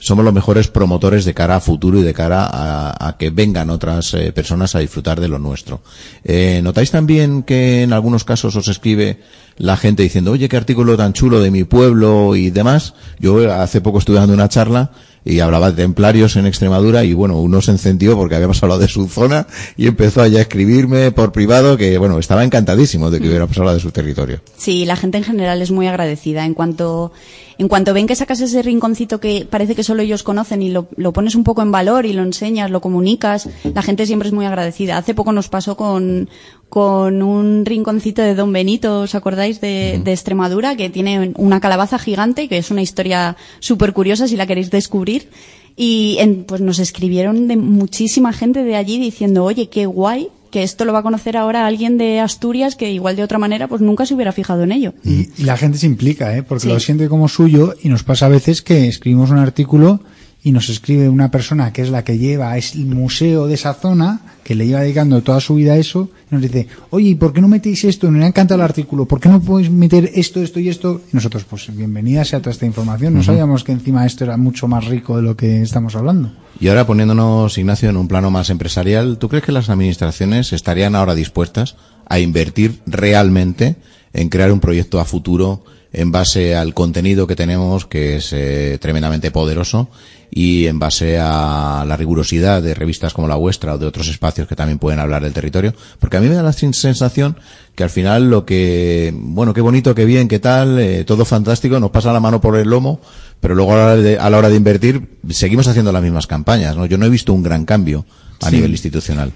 [0.00, 4.14] somos los mejores promotores de cara a futuro y de cara a, que vengan otras
[4.14, 5.82] eh, personas a disfrutar de lo nuestro.
[6.24, 9.20] Eh, ¿Notáis también que en algunos casos os escribe
[9.58, 12.94] la gente diciendo, oye, qué artículo tan chulo de mi pueblo y demás?
[13.18, 14.90] Yo hace poco estuve dando una charla
[15.24, 18.88] y hablaba de templarios en Extremadura y bueno, uno se encendió porque habíamos hablado de
[18.88, 23.28] su zona y empezó allá a escribirme por privado que bueno, estaba encantadísimo de que
[23.28, 24.40] hubiéramos hablado de su territorio.
[24.56, 26.44] Sí, la gente en general es muy agradecida.
[26.44, 27.12] En cuanto,
[27.58, 30.88] en cuanto ven que sacas ese rinconcito que parece que solo ellos conocen y lo,
[30.96, 34.34] lo pones un poco en valor y lo enseñas, lo comunicas, la gente siempre es
[34.34, 34.96] muy agradecida.
[34.96, 36.28] Hace poco nos pasó con,
[36.70, 40.76] con un rinconcito de Don Benito, ¿os acordáis de, de Extremadura?
[40.76, 45.28] Que tiene una calabaza gigante, que es una historia súper curiosa si la queréis descubrir.
[45.76, 50.62] Y en- pues nos escribieron de muchísima gente de allí diciendo, oye, qué guay que
[50.64, 53.80] esto lo va a conocer ahora alguien de Asturias que igual de otra manera pues
[53.80, 54.94] nunca se hubiera fijado en ello.
[55.04, 56.42] Y, y la gente se implica, ¿eh?
[56.42, 56.68] porque Sí.
[56.68, 60.00] lo siente como suyo y nos pasa a veces que escribimos un artículo
[60.42, 63.74] y nos escribe una persona que es la que lleva es el museo de esa
[63.74, 67.14] zona, que le lleva dedicando toda su vida a eso, y nos dice, oye, ¿y
[67.14, 68.10] por qué no metéis esto?
[68.10, 71.02] Me ha encantado el artículo, ¿por qué no podéis meter esto, esto y esto?
[71.12, 74.66] Y nosotros, pues bienvenida sea toda esta información, no sabíamos que encima esto era mucho
[74.66, 76.32] más rico de lo que estamos hablando.
[76.58, 80.94] Y ahora poniéndonos, Ignacio, en un plano más empresarial, ¿tú crees que las administraciones estarían
[80.94, 81.76] ahora dispuestas
[82.06, 83.76] a invertir realmente
[84.12, 88.78] en crear un proyecto a futuro en base al contenido que tenemos, que es eh,
[88.80, 89.88] tremendamente poderoso,
[90.32, 94.46] y en base a la rigurosidad de revistas como la vuestra o de otros espacios
[94.46, 95.74] que también pueden hablar del territorio?
[95.98, 97.36] Porque a mí me da la sensación
[97.74, 101.80] que al final lo que, bueno, qué bonito, qué bien, qué tal, eh, todo fantástico,
[101.80, 103.00] nos pasa la mano por el lomo,
[103.40, 106.28] pero luego a la, hora de, a la hora de invertir seguimos haciendo las mismas
[106.28, 106.86] campañas, ¿no?
[106.86, 108.04] Yo no he visto un gran cambio
[108.40, 108.56] a Sí.
[108.56, 109.32] nivel institucional.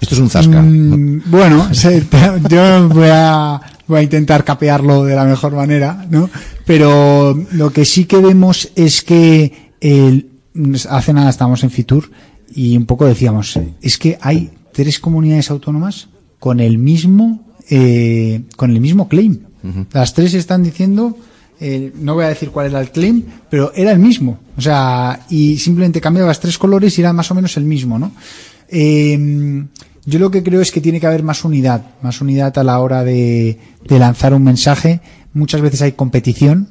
[0.00, 0.62] Esto es un zasca.
[0.62, 2.04] Mm, bueno, se-
[2.50, 6.30] yo voy a, voy a intentar capearlo de la mejor manera, ¿no?
[6.64, 10.26] Pero lo que sí que vemos es que el-
[10.88, 12.10] hace nada estábamos en Fitur
[12.54, 16.08] y un poco decíamos, es que hay tres comunidades autónomas
[16.38, 19.38] con el mismo, eh, con el mismo claim.
[19.92, 21.16] Las tres están diciendo,
[21.60, 24.38] eh, no voy a decir cuál era el claim, pero era el mismo.
[24.56, 28.12] O sea, y simplemente cambiabas tres colores y era más o menos el mismo, ¿no?
[28.70, 29.64] Eh,
[30.08, 32.78] yo lo que creo es que tiene que haber más unidad, más unidad a la
[32.80, 35.00] hora de, de lanzar un mensaje.
[35.34, 36.68] Muchas veces hay competición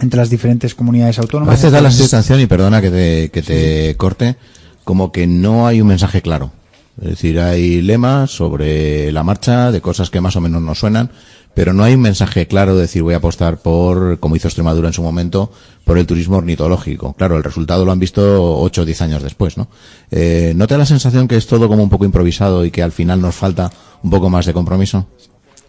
[0.00, 1.54] entre las diferentes comunidades A autónomas.
[1.56, 4.36] veces da la sensación, y perdona que te, que te corte,
[4.84, 6.52] como que no hay un mensaje claro.
[7.00, 11.10] Es decir, hay lemas sobre la marcha de cosas que más o menos nos suenan,
[11.54, 14.88] pero no hay un mensaje claro de decir voy a apostar por, como hizo Extremadura
[14.88, 15.52] en su momento,
[15.84, 17.12] por el turismo ornitológico.
[17.14, 19.68] Claro, el resultado lo han visto 8 o 10 años después, ¿no?
[20.10, 22.82] Eh, ¿No te da la sensación que es todo como un poco improvisado y que
[22.82, 23.70] al final nos falta
[24.02, 25.06] un poco más de compromiso?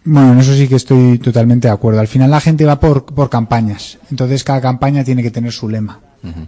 [0.04, 2.00] Bueno, en eso sí que estoy totalmente de acuerdo.
[2.00, 3.98] Al final la gente va por, por campañas.
[4.10, 6.00] Entonces cada campaña tiene que tener su lema.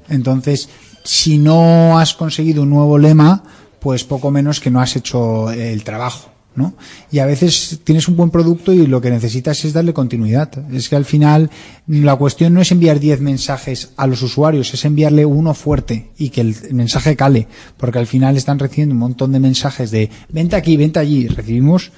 [0.09, 0.71] Entonces,
[1.05, 3.43] si no has conseguido un nuevo lema,
[3.79, 6.31] pues poco menos que no has hecho el trabajo.
[6.57, 6.75] ¿No?
[7.13, 10.51] Y a veces tienes un buen producto y lo que necesitas es darle continuidad.
[10.73, 11.51] Es que al final
[11.87, 16.31] la cuestión no es enviar 10 mensajes a los usuarios, es enviarle uno fuerte y
[16.31, 20.57] que el mensaje cale, porque al final están recibiendo un montón de mensajes de vente
[20.57, 21.29] aquí, vente allí.
[21.29, 21.93] Recibimos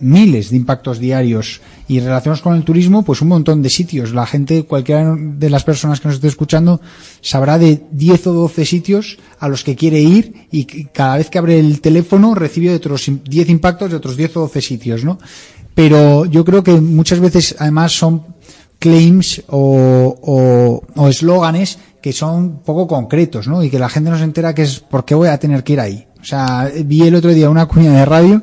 [0.00, 4.12] miles de impactos diarios y relacionados con el turismo, pues un montón de sitios.
[4.12, 6.80] La gente, cualquiera de las personas que nos esté escuchando,
[7.20, 11.38] sabrá de 10 o 12 sitios a los que quiere ir y cada vez que
[11.38, 15.18] abre el teléfono recibe otros 10 impactos de otros 10 o 12 sitios, ¿no?
[15.74, 18.22] Pero yo creo que muchas veces además son
[18.78, 23.62] claims o eslóganes que son poco concretos, ¿no?
[23.64, 25.72] Y que la gente no se entera que es por qué voy a tener que
[25.72, 26.06] ir ahí.
[26.20, 28.42] O sea, vi el otro día una cuña de radio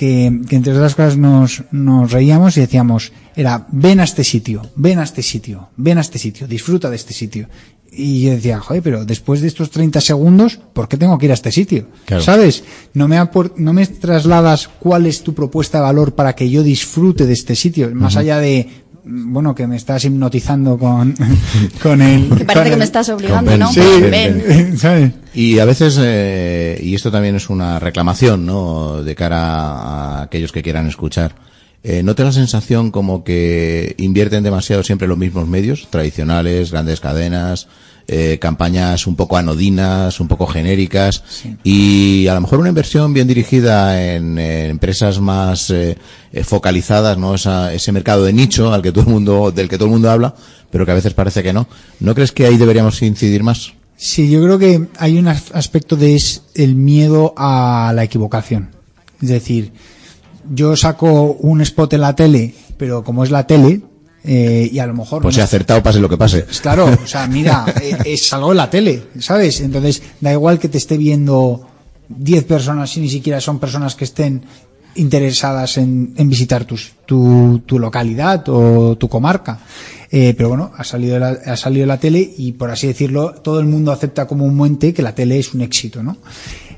[0.00, 4.98] que, entre otras cosas nos, nos reíamos y decíamos, era, ven a este sitio, ven
[4.98, 7.50] a este sitio, ven a este sitio, disfruta de este sitio.
[7.92, 11.32] Y yo decía, joder, pero después de estos 30 segundos, ¿por qué tengo que ir
[11.32, 11.88] a este sitio?
[12.20, 12.64] ¿Sabes?
[12.94, 13.18] No me,
[13.56, 17.54] no me trasladas cuál es tu propuesta de valor para que yo disfrute de este
[17.54, 18.68] sitio, más allá de,
[19.04, 21.14] bueno, que me estás hipnotizando con,
[21.82, 22.28] con el...
[22.36, 23.72] Que parece que me estás obligando, ¿no?
[23.72, 24.78] Sí, ven.
[24.78, 25.12] ¿sabes?
[25.34, 29.02] Y a veces, eh, y esto también es una reclamación, ¿no?
[29.02, 31.34] De cara a aquellos que quieran escuchar.
[31.82, 37.00] Eh, ¿No te la sensación como que invierten demasiado siempre los mismos medios, tradicionales, grandes
[37.00, 37.68] cadenas,
[38.08, 41.22] eh, campañas un poco anodinas, un poco genéricas
[41.62, 45.96] y a lo mejor una inversión bien dirigida en, empresas más eh,
[46.32, 47.34] eh, focalizadas, ¿no?
[47.34, 50.34] ese mercado de nicho al que todo el mundo, del que todo el mundo habla,
[50.70, 51.68] pero que a veces parece que no.
[52.00, 53.72] ¿No crees que ahí deberíamos incidir más?
[53.96, 58.70] Sí, yo creo que hay un aspecto de es el miedo a la equivocación.
[59.20, 59.72] Es decir,
[60.52, 63.82] yo saco un spot en la tele, pero como es la tele,
[64.24, 65.22] eh, y a lo mejor...
[65.22, 66.42] Pues he acertado pase lo que pase.
[66.42, 69.60] Pues claro, o sea, mira, eh, es algo en la tele, ¿sabes?
[69.60, 71.66] Entonces, da igual que te esté viendo
[72.08, 74.42] 10 personas si ni siquiera son personas que estén
[74.96, 79.60] interesadas en, en visitar tu, tu, localidad o tu comarca.
[80.10, 83.60] Eh, pero bueno, ha salido, la, ha salido la tele y por así decirlo, todo
[83.60, 86.16] el mundo acepta como un muente que la tele es un éxito, ¿no?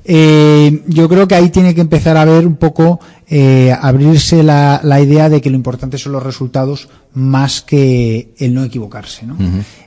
[0.04, 4.80] Eh, yo creo que ahí tiene que empezar a ver un poco, eh, abrirse la,
[4.82, 9.26] la, idea de que lo importante son los resultados más que el no equivocarse.
[9.26, 9.36] ¿no?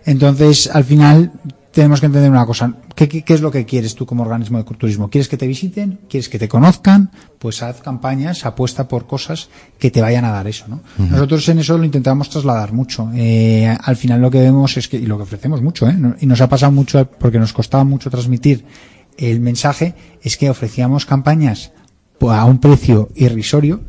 [0.05, 1.31] Entonces, al final,
[1.75, 2.73] tenemos que entender una cosa.
[2.95, 5.09] ¿Qué, ¿Qué, es lo que quieres tú como organismo de turismo?
[5.09, 5.99] ¿Quieres que te visiten?
[6.09, 7.11] ¿Quieres que te conozcan?
[7.37, 10.65] Pues haz campañas, apuesta por cosas que te vayan a dar eso.
[10.69, 10.79] ¿no?
[10.97, 13.11] Nosotros en eso lo intentamos trasladar mucho.
[13.13, 15.97] Eh, al final lo que vemos es que, y lo que ofrecemos mucho, ¿eh?
[16.21, 18.63] y nos ha pasado mucho porque nos costaba mucho transmitir
[19.17, 21.71] el mensaje es que ofrecíamos campañas
[22.21, 23.81] a un precio irrisorio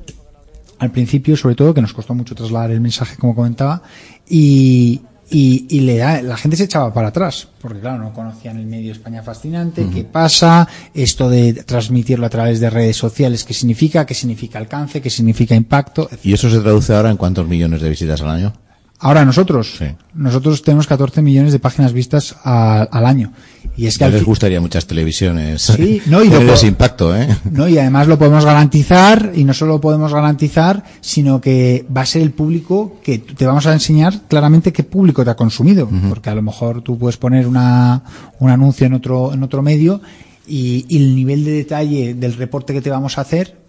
[0.79, 3.83] al principio, sobre todo, que nos costó mucho trasladar el mensaje, como comentaba,
[4.29, 8.67] y, y, le da, la gente se echaba para atrás, porque claro, no conocían el
[8.67, 14.05] medio España fascinante, qué pasa, esto de transmitirlo a través de redes sociales, qué significa,
[14.05, 16.09] qué significa alcance, qué significa impacto.
[16.23, 18.53] ¿Y eso se traduce ahora en cuántos millones de visitas al año?
[18.99, 19.79] Ahora nosotros,
[20.15, 23.33] nosotros tenemos 14 millones de páginas vistas al año.
[23.77, 25.63] Y es que les gustaría muchas televisiones.
[25.63, 26.29] Sí, no, y
[26.67, 27.29] impacto, ¿eh?
[27.51, 32.01] No, y además lo podemos garantizar, y no solo lo podemos garantizar, sino que va
[32.01, 35.91] a ser el público que te vamos a enseñar claramente qué público te ha consumido.
[36.09, 38.03] Porque a lo mejor tú puedes poner una,
[38.39, 40.01] un anuncio en otro, en otro medio
[40.47, 43.66] y, y el nivel de detalle del reporte que te vamos a hacer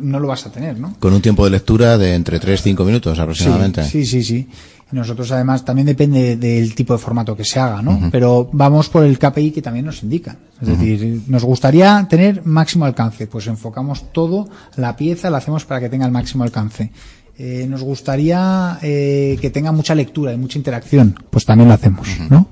[0.00, 0.94] no lo vas a tener, ¿no?
[0.98, 3.84] Con un tiempo de lectura de entre 3 y 5 minutos aproximadamente.
[3.84, 4.48] Sí, sí, sí.
[4.92, 8.08] Nosotros además también depende del tipo de formato que se haga, ¿no?
[8.10, 10.36] Pero vamos por el KPI que también nos indica.
[10.60, 15.80] Es decir, nos gustaría tener máximo alcance, pues enfocamos todo, la pieza la hacemos para
[15.80, 16.90] que tenga el máximo alcance.
[17.38, 22.08] Eh, nos gustaría eh, que tenga mucha lectura y mucha interacción, pues también lo hacemos,
[22.28, 22.48] ¿no?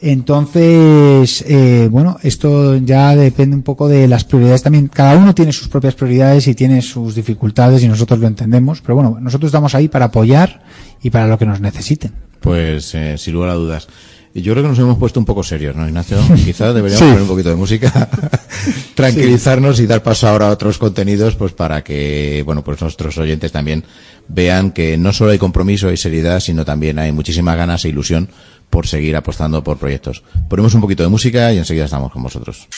[0.00, 4.88] Entonces, eh, bueno, esto ya depende un poco de las prioridades también.
[4.88, 8.80] Cada uno tiene sus propias prioridades y tiene sus dificultades y nosotros lo entendemos.
[8.80, 10.62] Pero bueno, nosotros estamos ahí para apoyar
[11.02, 12.12] y para lo que nos necesiten.
[12.40, 13.88] Pues, eh, sin lugar a dudas.
[14.34, 16.18] Yo creo que nos hemos puesto un poco serios, ¿no, Ignacio?
[16.44, 18.08] Quizás deberíamos poner un poquito de música,
[18.94, 23.50] tranquilizarnos y dar paso ahora a otros contenidos, pues para que, bueno, pues nuestros oyentes
[23.50, 23.84] también
[24.28, 28.28] vean que no solo hay compromiso y seriedad, sino también hay muchísimas ganas e ilusión
[28.70, 30.22] por seguir apostando por proyectos.
[30.48, 32.68] Ponemos un poquito de música y enseguida estamos con vosotros.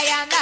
[0.00, 0.39] Anda roda y anda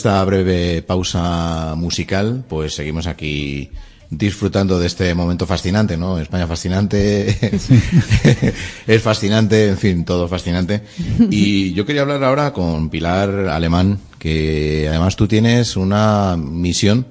[0.00, 3.68] esta breve pausa musical, pues seguimos aquí
[4.08, 6.18] disfrutando de este momento fascinante, ¿no?
[6.18, 7.28] España fascinante,
[8.86, 10.84] es fascinante, en fin, todo fascinante.
[11.30, 17.04] Y yo quería hablar ahora con Pilar Alemán, que además tú tienes una misión,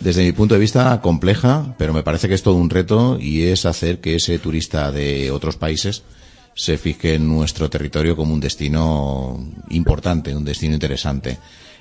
[0.00, 3.42] desde mi punto de vista, compleja, pero me parece que es todo un reto y
[3.42, 6.04] es hacer que ese turista de otros países
[6.54, 11.36] se fije en nuestro territorio como un destino importante, un destino interesante.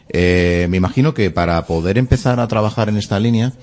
[0.10, 3.54] Eh, me imagino que para poder empezar a trabajar en esta línea,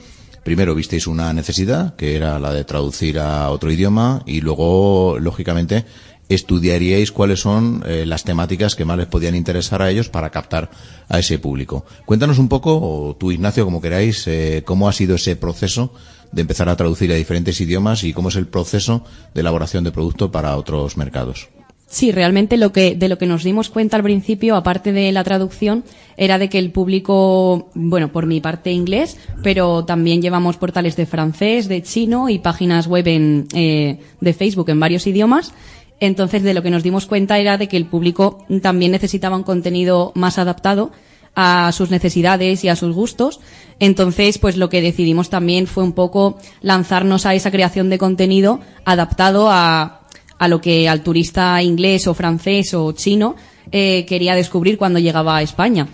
[0.45, 5.85] primero visteis una necesidad, que era la de traducir a otro idioma, y luego, lógicamente,
[6.29, 10.71] estudiaríais cuáles son eh, las temáticas que más les podían interesar a ellos para captar
[11.09, 11.85] a ese público.
[12.07, 15.93] Cuéntanos un poco, o tú, Ignacio, como queráis, eh, cómo ha sido ese proceso
[16.31, 19.91] de empezar a traducir a diferentes idiomas y cómo es el proceso de elaboración de
[19.91, 21.49] producto para otros mercados.
[21.91, 25.25] Sí, realmente lo que, de lo que nos dimos cuenta al principio, aparte de la
[25.25, 25.83] traducción,
[26.17, 31.07] era de que el público, bueno, por mi parte inglés, pero también llevamos portales de
[31.07, 35.53] francés, de chino y páginas web en, eh, de Facebook en varios idiomas.
[35.99, 39.43] Entonces, de lo que nos dimos cuenta era de que el público también necesitaba un
[39.43, 40.93] contenido más adaptado
[41.35, 43.41] a sus necesidades y a sus gustos.
[43.81, 48.61] Entonces, pues lo que decidimos también fue un poco lanzarnos a esa creación de contenido
[48.85, 50.00] adaptado a,
[50.41, 53.37] a lo que al turista inglés o francés o chino
[53.71, 55.87] eh, quería descubrir cuando llegaba a España.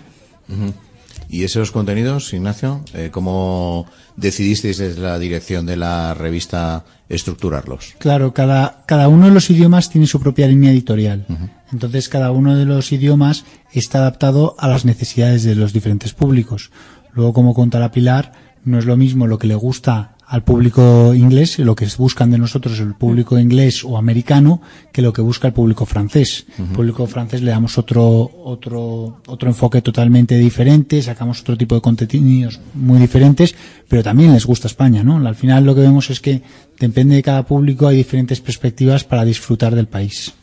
[1.29, 3.85] ¿Y esos contenidos, Ignacio, eh, cómo
[4.15, 7.95] decidisteis desde la dirección de la revista estructurarlos?
[7.99, 11.25] Claro, cada, cada uno de los idiomas tiene su propia línea editorial.
[11.73, 13.43] Entonces, cada uno de los idiomas
[13.73, 16.71] está adaptado a las necesidades de los diferentes públicos.
[17.11, 18.31] Luego, como contará Pilar,
[18.63, 22.37] no es lo mismo lo que le gusta al público inglés, lo que buscan de
[22.37, 24.61] nosotros el público inglés o americano,
[24.91, 26.45] que lo que busca el público francés.
[26.57, 31.81] El público francés le damos otro, otro, otro enfoque totalmente diferente, sacamos otro tipo de
[31.81, 33.55] contenidos muy diferentes,
[33.87, 35.25] pero también les gusta España, ¿no?
[35.25, 36.41] Al final lo que vemos es que
[36.77, 40.33] depende de cada público hay diferentes perspectivas para disfrutar del país.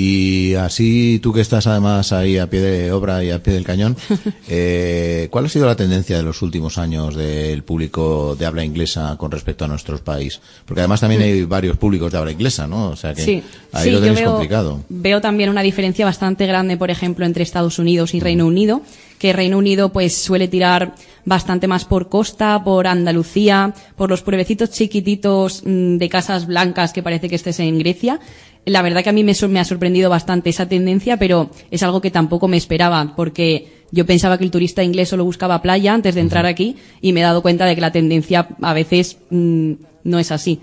[0.00, 3.64] Y así, tú que estás además ahí a pie de obra y a pie del
[3.64, 3.96] cañón,
[4.48, 9.16] eh, ¿cuál ha sido la tendencia de los últimos años del público de habla inglesa
[9.18, 10.40] con respecto a nuestro país?
[10.64, 12.90] Porque además también hay varios públicos de habla inglesa, ¿no?
[12.90, 13.42] O sea que Sí,
[13.72, 14.84] ahí sí, lo yo tenéis veo, complicado.
[14.88, 18.82] Veo también una diferencia bastante grande, por ejemplo, entre Estados Unidos y Reino Unido,
[19.18, 20.94] que Reino Unido pues suele tirar
[21.24, 27.02] bastante más por costa, por Andalucía, por los pueblecitos chiquititos mm, de casas blancas que
[27.02, 28.20] parece que estés en Grecia.
[28.68, 32.10] La verdad que a mí me, ha sorprendido bastante esa tendencia, pero es algo que
[32.10, 36.20] tampoco me esperaba, porque yo pensaba que el turista inglés solo buscaba playa antes de
[36.20, 39.72] entrar aquí y me he dado cuenta de que la tendencia a veces mm,
[40.04, 40.60] no es así.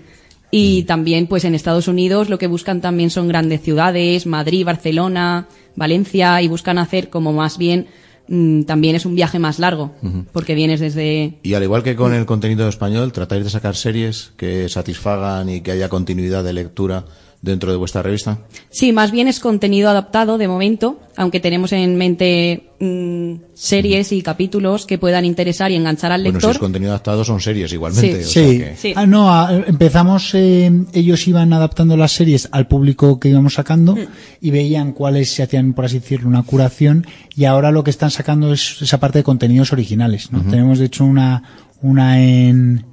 [0.52, 5.48] Y también, pues en Estados Unidos lo que buscan también son grandes ciudades, Madrid, Barcelona,
[5.74, 7.88] Valencia, y buscan hacer como más bien,
[8.28, 9.92] mm, también es un viaje más largo,
[10.32, 11.38] porque vienes desde...
[11.42, 15.60] Y al igual que con el contenido español, tratáis de sacar series que satisfagan y
[15.62, 17.04] que haya continuidad de lectura
[17.42, 18.38] dentro de vuestra revista.
[18.70, 24.20] Sí, más bien es contenido adaptado de momento, aunque tenemos en mente mm, series y
[24.22, 26.50] capítulos que puedan interesar y enganchar al Bueno, si lector.
[26.56, 28.24] es contenido adaptado son series igualmente.
[28.24, 28.40] Sí.
[28.40, 28.58] o sea Sí.
[28.58, 28.92] que- Sí.
[28.96, 33.94] Ah, no, a- empezamos, eh, ellos iban adaptando las series al público que íbamos sacando
[33.94, 34.00] Mm.
[34.40, 37.06] y veían cuáles se hacían, por así decirlo, una curación
[37.36, 40.32] y ahora lo que están sacando es esa parte de contenidos originales.
[40.32, 40.42] ¿no?
[40.42, 41.42] Tenemos, de hecho, una,
[41.80, 42.84] una en,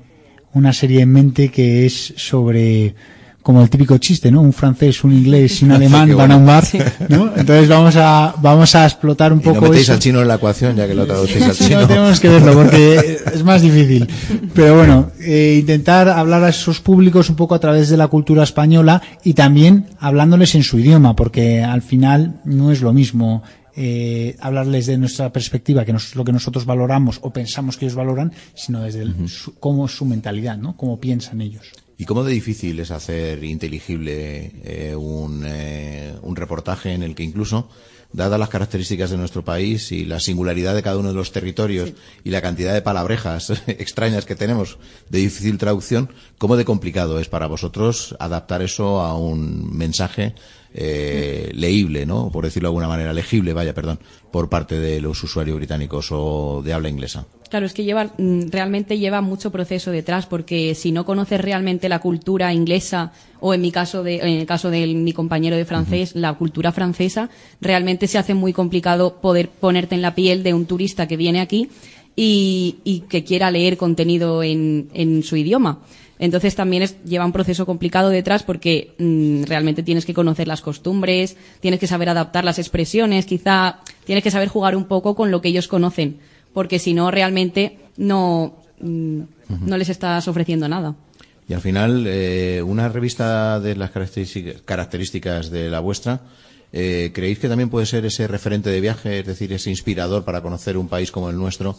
[0.54, 2.94] una serie en mente que es sobre
[3.44, 4.42] como el típico chiste, ¿no?
[4.42, 6.64] Un francés, un inglés y un alemán van a un bar,
[7.10, 7.26] ¿no?
[7.36, 9.94] Entonces vamos a, vamos a explotar un Y no poco metéis eso.
[9.94, 11.82] al chino en la ecuación, ya que lo traducís al Sí, chino.
[11.82, 14.08] no tenemos que verlo porque es más difícil.
[14.54, 18.44] Pero bueno, eh, intentar hablar a esos públicos un poco a través de la cultura
[18.44, 23.44] española y también hablándoles en su idioma, porque al final no es lo mismo
[23.76, 27.86] eh, hablarles de nuestra perspectiva, que nos- es lo que nosotros valoramos o pensamos que
[27.86, 30.78] ellos valoran, sino desde el- su- cómo es su mentalidad, ¿no?
[30.78, 31.66] Cómo piensan ellos.
[31.98, 37.24] ¿Y cómo de difícil es hacer inteligible eh, un, eh, un reportaje en el que
[37.24, 37.70] incluso,
[38.14, 41.94] dadas las características de nuestro país y la singularidad de cada uno de los territorios
[42.24, 44.78] y la cantidad de palabrejas extrañas que tenemos
[45.10, 50.36] de difícil traducción, cómo de complicado es para vosotros adaptar eso a un mensaje
[50.74, 52.32] eh, leíble, ¿no?
[52.32, 54.00] Por decirlo de alguna manera, legible, vaya, perdón,
[54.32, 57.26] por parte de los usuarios británicos o de habla inglesa.
[57.50, 61.88] Claro, es que lleva, mm, realmente lleva mucho proceso detrás, porque si no conoces realmente
[61.88, 65.66] la cultura inglesa, o en mi caso de, en el caso de mi compañero de
[65.66, 67.30] francés, la cultura francesa,
[67.62, 71.42] realmente se hace muy complicado poder ponerte en la piel de un turista que viene
[71.42, 71.70] aquí
[72.16, 75.82] y, y que quiera leer contenido en, en su idioma.
[76.24, 80.62] Entonces también es, lleva un proceso complicado detrás porque mm, realmente tienes que conocer las
[80.62, 85.32] costumbres, tienes que saber adaptar las expresiones, quizá tienes que saber jugar un poco con
[85.32, 86.20] lo que ellos conocen,
[86.54, 89.22] porque si no realmente no, mm,
[89.66, 90.96] no les estás ofreciendo nada.
[91.50, 96.22] Y al final, eh, una revista de las características, características de la vuestra,
[96.72, 100.42] eh, ¿creéis que también puede ser ese referente de viaje, es decir, ese inspirador para
[100.42, 101.76] conocer un país como el nuestro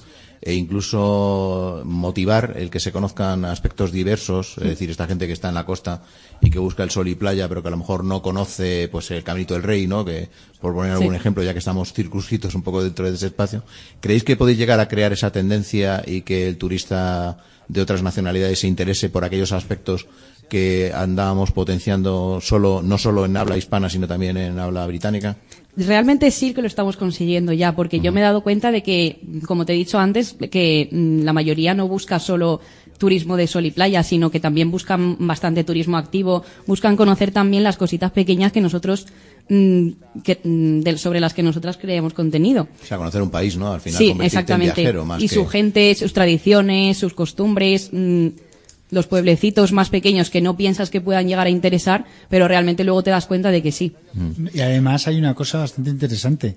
[0.46, 5.48] e incluso motivar el que se conozcan aspectos diversos, es decir, esta gente que está
[5.48, 6.02] en la costa
[6.42, 9.10] y que busca el sol y playa, pero que a lo mejor no conoce pues
[9.10, 10.04] el Caminito del Rey, ¿no?
[10.04, 10.28] Que
[10.60, 13.62] por poner algún ejemplo, ya que estamos circunscritos un poco dentro de ese espacio,
[14.00, 17.38] ¿creéis que podéis llegar a crear esa tendencia y que el turista
[17.68, 20.06] de otras nacionalidades se interese por aquellos aspectos
[20.50, 25.38] que andábamos potenciando solo no solo en habla hispana sino también en habla británica?
[25.76, 29.18] Realmente sí que lo estamos consiguiendo ya, porque yo me he dado cuenta de que,
[29.46, 32.60] como te he dicho antes, que mm, la mayoría no busca solo
[32.96, 37.64] turismo de sol y playa, sino que también buscan bastante turismo activo, buscan conocer también
[37.64, 39.06] las cositas pequeñas que nosotros
[39.48, 39.88] mm,
[40.22, 42.68] que, mm, sobre las que nosotras creemos contenido.
[42.82, 43.72] O sea, conocer un país, ¿no?
[43.72, 44.80] Al final, sí, convertirte en exactamente.
[44.82, 47.90] viajero más y que- su gente, sus tradiciones, sus costumbres,
[48.94, 53.02] los pueblecitos más pequeños que no piensas que puedan llegar a interesar, pero realmente luego
[53.02, 53.94] te das cuenta de que sí.
[54.52, 56.56] Y además hay una cosa bastante interesante.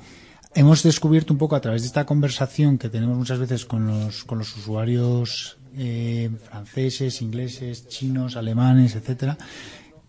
[0.55, 4.23] Hemos descubierto un poco a través de esta conversación que tenemos muchas veces con los,
[4.23, 9.37] con los usuarios eh, franceses, ingleses, chinos, alemanes, etcétera,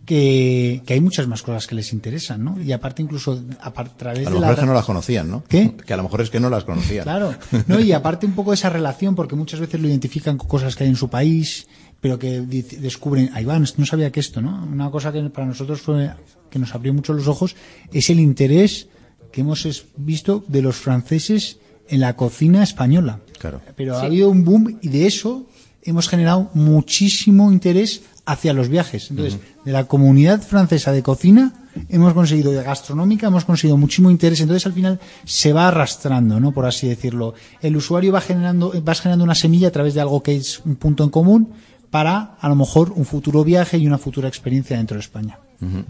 [0.08, 2.58] que, que hay muchas más cosas que les interesan, ¿no?
[2.58, 5.30] Y aparte incluso a, través A de lo la mejor es que no las conocían,
[5.30, 5.44] ¿no?
[5.46, 5.74] ¿Qué?
[5.86, 7.04] Que a lo mejor es que no las conocían.
[7.04, 7.34] Claro,
[7.66, 10.76] no, y aparte un poco de esa relación, porque muchas veces lo identifican con cosas
[10.76, 11.68] que hay en su país,
[12.00, 14.66] pero que descubren, ahí va, no sabía que esto, ¿no?
[14.72, 16.10] Una cosa que para nosotros fue,
[16.48, 17.54] que nos abrió mucho los ojos,
[17.92, 18.88] es el interés
[19.30, 23.20] que hemos visto de los franceses en la cocina española.
[23.38, 23.60] Claro.
[23.76, 25.46] Pero ha habido un boom y de eso
[25.82, 29.10] hemos generado muchísimo interés hacia los viajes.
[29.10, 31.54] Entonces, de la comunidad francesa de cocina
[31.88, 34.40] hemos conseguido, de gastronómica, hemos conseguido muchísimo interés.
[34.40, 36.52] Entonces, al final se va arrastrando, ¿no?
[36.52, 37.34] Por así decirlo.
[37.62, 40.76] El usuario va generando, vas generando una semilla a través de algo que es un
[40.76, 41.54] punto en común
[41.90, 45.38] para, a lo mejor, un futuro viaje y una futura experiencia dentro de España.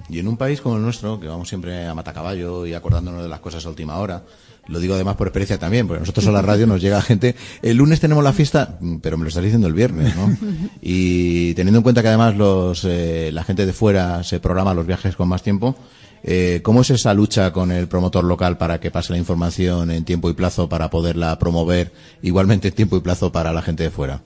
[0.08, 3.28] Y en un país como el nuestro, que vamos siempre a matacaballo y acordándonos de
[3.28, 4.22] las cosas a última hora,
[4.68, 7.76] lo digo además por experiencia también, porque nosotros a la radio nos llega gente, el
[7.76, 10.36] lunes tenemos la fiesta, mm, pero me lo estás diciendo el viernes, ¿no?
[10.82, 14.86] Y teniendo en cuenta que además los, eh, la gente de fuera se programa los
[14.86, 15.76] viajes con más tiempo,
[16.22, 20.04] eh, ¿cómo es esa lucha con el promotor local para que pase la información en
[20.04, 21.92] tiempo y plazo para poderla promover
[22.22, 24.22] igualmente en tiempo y plazo para la gente de fuera?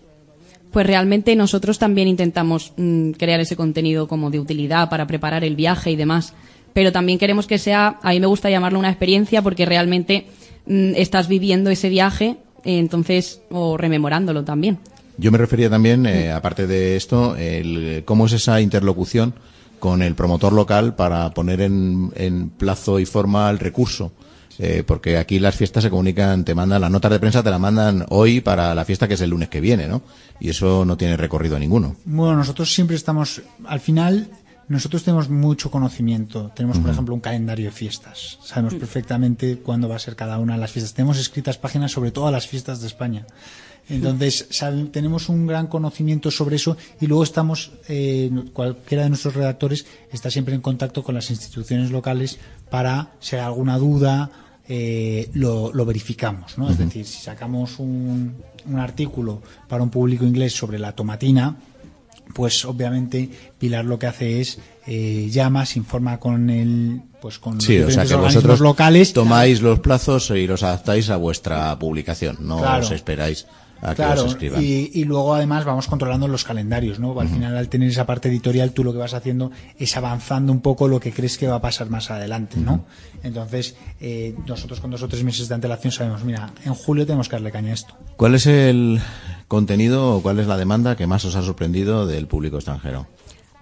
[0.70, 5.54] Pues realmente nosotros también intentamos mm, crear ese contenido como de utilidad para preparar el
[5.54, 6.32] viaje y demás.
[6.72, 10.26] Pero también queremos que sea, a mí me gusta llamarlo una experiencia porque realmente
[10.66, 14.78] mm, estás viviendo ese viaje, eh, entonces, o rememorándolo también.
[15.18, 19.34] Yo me refería también, eh, aparte de esto, el, cómo es esa interlocución
[19.78, 24.12] con el promotor local para poner en, en plazo y forma el recurso.
[24.58, 27.60] Eh, porque aquí las fiestas se comunican, te mandan las notas de prensa, te las
[27.60, 30.02] mandan hoy para la fiesta que es el lunes que viene, ¿no?
[30.40, 31.96] Y eso no tiene recorrido ninguno.
[32.04, 34.28] Bueno, nosotros siempre estamos, al final,
[34.72, 36.50] nosotros tenemos mucho conocimiento.
[36.54, 38.38] Tenemos, por ejemplo, un calendario de fiestas.
[38.42, 40.94] Sabemos perfectamente cuándo va a ser cada una de las fiestas.
[40.94, 43.26] Tenemos escritas páginas sobre todas las fiestas de España.
[43.88, 49.34] Entonces, sabe- tenemos un gran conocimiento sobre eso y luego estamos, eh, cualquiera de nuestros
[49.34, 52.38] redactores está siempre en contacto con las instituciones locales
[52.70, 54.30] para, si hay alguna duda,
[54.68, 56.56] eh, lo, lo verificamos.
[56.58, 56.70] ¿no?
[56.70, 61.56] Es decir, si sacamos un, un artículo para un público inglés sobre la tomatina,
[62.34, 67.60] pues obviamente Pilar lo que hace es eh, llama, se informa con el pues con
[67.60, 71.78] Sí, los o sea que vosotros locales tomáis los plazos y los adaptáis a vuestra
[71.78, 72.84] publicación, no Claro.
[72.84, 73.46] os esperáis
[73.80, 74.62] a que Claro, os escriban.
[74.62, 77.18] y, y luego además vamos controlando los calendarios, ¿no?
[77.20, 80.60] Al final, al tener esa parte editorial, tú lo que vas haciendo es avanzando un
[80.60, 82.84] poco lo que crees que va a pasar más adelante, ¿no?
[83.24, 87.28] Entonces, eh, nosotros con dos o tres meses de antelación sabemos, mira, en julio tenemos
[87.28, 87.94] que darle caña a esto.
[88.16, 89.00] ¿Cuál es el
[89.52, 93.06] contenido o cuál es la demanda que más os ha sorprendido del público extranjero?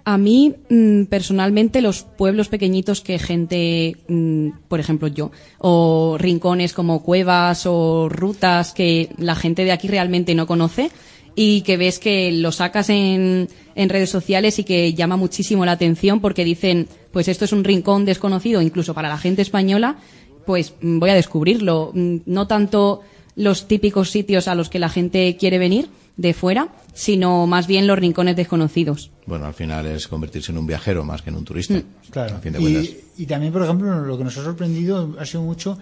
[0.05, 6.71] A mí, mm, personalmente, los pueblos pequeñitos que gente, mm, por ejemplo yo, o rincones
[6.71, 10.91] como cuevas o rutas que la gente de aquí realmente no conoce
[11.35, 16.21] y que ves que lo sacas en, redes sociales y que llama muchísimo la atención
[16.21, 19.97] porque dicen, pues esto es un rincón desconocido incluso para la gente española,
[20.45, 21.91] pues mm, voy a descubrirlo.
[21.93, 23.01] No tanto
[23.41, 27.87] los típicos sitios a los que la gente quiere venir de fuera, sino más bien
[27.87, 29.09] los rincones desconocidos.
[29.25, 31.73] Bueno, al final es convertirse en un viajero más que en un turista.
[31.75, 32.35] Mm, Claro.
[32.35, 32.83] A fin de cuentas.
[33.17, 35.77] Y, y también, por ejemplo, lo que nos ha sorprendido ha sido mucho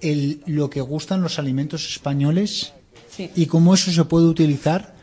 [0.00, 2.72] el, lo que gustan los alimentos españoles
[3.10, 3.30] Sí.
[3.36, 4.94] y cómo eso se puede utilizar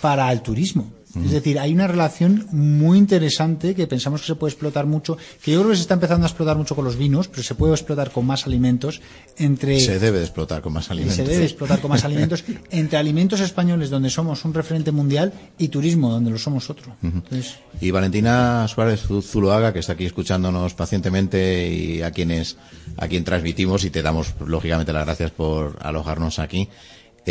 [0.00, 0.90] para el turismo.
[1.24, 5.50] Es decir, hay una relación muy interesante que pensamos que se puede explotar mucho, que
[5.52, 7.72] yo creo que se está empezando a explotar mucho con los vinos, pero se puede
[7.74, 9.00] explotar con más alimentos
[9.36, 11.16] entre Se debe de explotar con más alimentos.
[11.16, 15.68] se debe explotar con más alimentos entre alimentos españoles donde somos un referente mundial y
[15.68, 16.94] turismo donde lo somos otro.
[17.02, 22.56] Entonces, Y Valentina Suárez Zu- Zuloaga, que está aquí escuchándonos pacientemente y a quienes
[22.96, 26.68] a quien transmitimos y te damos lógicamente las gracias por alojarnos aquí.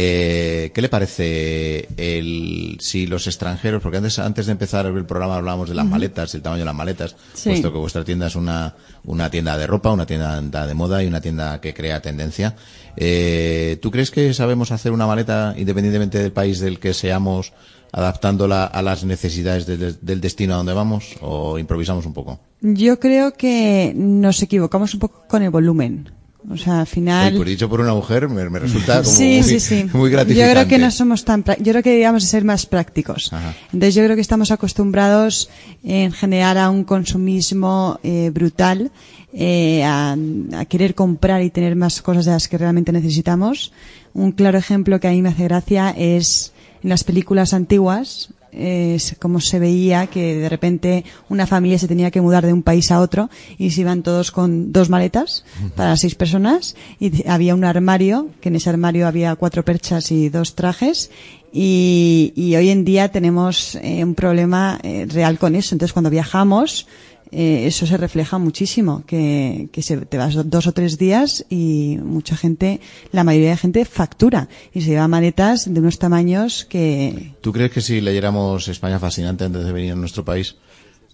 [0.02, 5.36] Eh, ¿Qué le parece el si los extranjeros, porque antes antes de empezar el programa
[5.36, 7.50] hablábamos de las maletas, el tamaño de las maletas, Sí.
[7.50, 11.08] puesto que vuestra tienda es una una tienda de ropa, una tienda de moda y
[11.08, 12.56] una tienda que crea tendencia.
[12.96, 17.52] Eh, ¿Tú crees que sabemos hacer una maleta independientemente del país del que seamos,
[17.92, 22.40] adaptándola a las necesidades del, del destino a donde vamos o improvisamos un poco?
[22.62, 26.10] Yo creo que nos equivocamos un poco con el volumen.
[26.48, 27.36] O sea, al final.
[27.36, 29.86] Pues dicho por una mujer me, me resulta como sí, muy, sí, sí.
[29.94, 32.66] muy Yo creo que no somos tan, pra- yo creo que deberíamos de ser más
[32.66, 33.34] prácticos.
[33.34, 33.54] Ajá.
[33.74, 35.50] Entonces yo creo que estamos acostumbrados
[35.84, 38.90] en general a un consumismo eh, brutal,
[39.34, 40.16] eh, a,
[40.58, 43.74] a querer comprar y tener más cosas de las que realmente necesitamos.
[44.14, 48.96] Un claro ejemplo que a mí me hace gracia es en las películas antiguas, eh,
[48.96, 52.64] es como se veía que de repente una familia se tenía que mudar de un
[52.64, 55.44] país a otro y se iban todos con dos maletas
[55.76, 60.30] para seis personas y había un armario, que en ese armario había cuatro perchas y
[60.30, 61.10] dos trajes
[61.52, 65.74] y, y hoy en día tenemos eh, un problema eh, real con eso.
[65.76, 66.88] Entonces cuando viajamos
[67.32, 72.00] eh, eso se refleja muchísimo, que, que se, te vas dos o tres días y
[72.04, 77.34] mucha gente, la mayoría de gente factura y se lleva maletas de unos tamaños que
[77.42, 80.56] ¿Tú crees que si leyéramos España fascinante antes de venir a nuestro país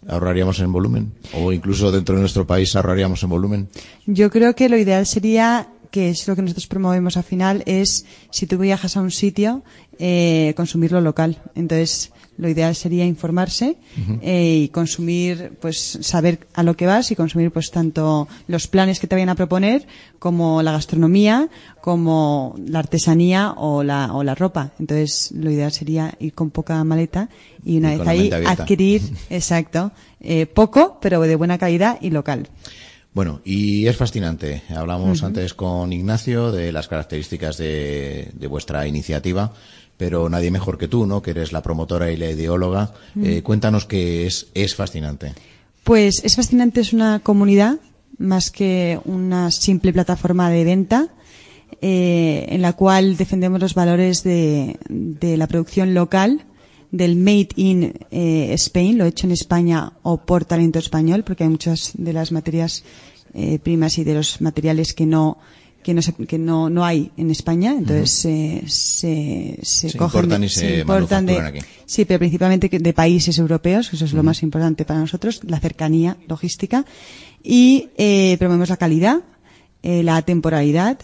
[0.08, 1.12] ahorraríamos en volumen?
[1.34, 3.70] O incluso dentro de nuestro país ahorraríamos en volumen.
[4.06, 8.06] yo creo que lo ideal sería que es lo que nosotros promovemos al final es
[8.30, 9.64] si tú viajas a un sitio
[10.00, 13.78] eh, consumirlo local entonces lo ideal sería informarse
[14.22, 19.00] eh, y consumir pues saber a lo que vas y consumir pues tanto los planes
[19.00, 19.88] que te vayan a proponer
[20.20, 21.50] como la gastronomía
[21.82, 24.72] como la artesanía o la o la ropa.
[24.80, 27.30] Entonces lo ideal sería ir con poca maleta
[27.64, 32.50] y una Y vez ahí adquirir exacto eh, poco pero de buena calidad y local.
[33.14, 34.64] Bueno, y es fascinante.
[34.76, 39.54] Hablamos antes con Ignacio de las características de, de vuestra iniciativa,
[39.98, 41.22] pero nadie mejor que tú, ¿no?
[41.22, 42.94] Que eres la promotora y la ideóloga.
[43.22, 45.34] Eh, cuéntanos que es, es fascinante.
[45.84, 47.78] Pues es fascinante, es una comunidad
[48.18, 51.10] más que una simple plataforma de venta
[51.82, 56.46] eh, en la cual defendemos los valores de, de la producción local,
[56.92, 61.50] del Made in eh, Spain, lo hecho en España o por talento español, porque hay
[61.50, 62.84] muchas de las materias
[63.34, 65.38] eh, primas y de los materiales que no
[65.86, 70.24] que no, se- que no, no hay en España, entonces eh, se, se, Se cogen
[70.24, 71.60] importan de- y se manufacturan aquí.
[71.86, 75.60] Sí, pero principalmente de países europeos, que eso es lo más importante para nosotros, la
[75.60, 76.86] cercanía logística.
[77.44, 79.20] Y eh, promovemos la calidad,
[79.84, 80.98] eh, la temporalidad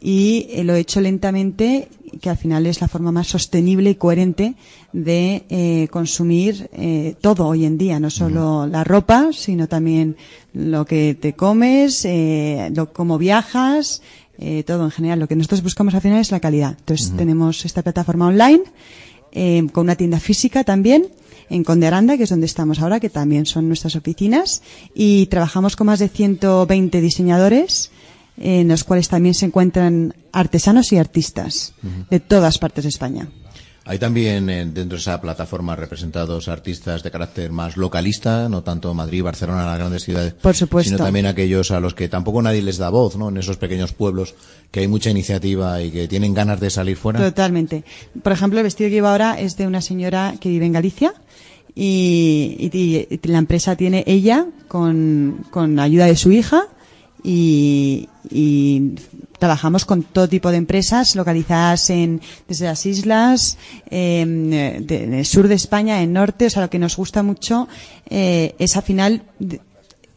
[0.00, 1.88] y eh, lo he hecho lentamente,
[2.20, 4.54] que al final es la forma más sostenible y coherente
[4.92, 10.16] de eh, consumir eh, todo hoy en día, no solo la ropa, sino también
[10.52, 14.02] lo que te comes, eh, lo, cómo viajas,
[14.38, 15.20] eh, todo en general.
[15.20, 16.76] Lo que nosotros buscamos al final es la calidad.
[16.78, 18.62] Entonces tenemos esta plataforma online
[19.32, 21.06] eh, con una tienda física también
[21.50, 24.62] en Conde Aranda, que es donde estamos ahora, que también son nuestras oficinas,
[24.94, 27.90] y trabajamos con más de 120 diseñadores,
[28.38, 31.74] en los cuales también se encuentran artesanos y artistas
[32.10, 33.28] de todas partes de España.
[33.86, 38.94] Hay también eh, dentro de esa plataforma representados artistas de carácter más localista, no tanto
[38.94, 40.88] Madrid, Barcelona, las grandes ciudades, Por supuesto.
[40.88, 43.28] sino también aquellos a los que tampoco nadie les da voz, ¿no?
[43.28, 44.34] En esos pequeños pueblos
[44.70, 47.20] que hay mucha iniciativa y que tienen ganas de salir fuera.
[47.20, 47.84] Totalmente.
[48.22, 51.12] Por ejemplo, el vestido que llevo ahora es de una señora que vive en Galicia
[51.74, 55.44] y, y- y la empresa tiene ella con,
[55.78, 56.68] ayuda de su hija
[57.22, 58.92] y, y
[59.44, 63.58] trabajamos con todo tipo de empresas localizadas en desde las islas,
[63.90, 66.46] em, en el sur de España, en norte.
[66.46, 67.68] O sea, lo que nos gusta mucho
[68.08, 69.22] eh, es al final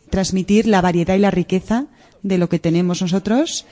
[0.10, 1.88] transmitir la variedad y la riqueza
[2.24, 3.66] de lo que tenemos nosotros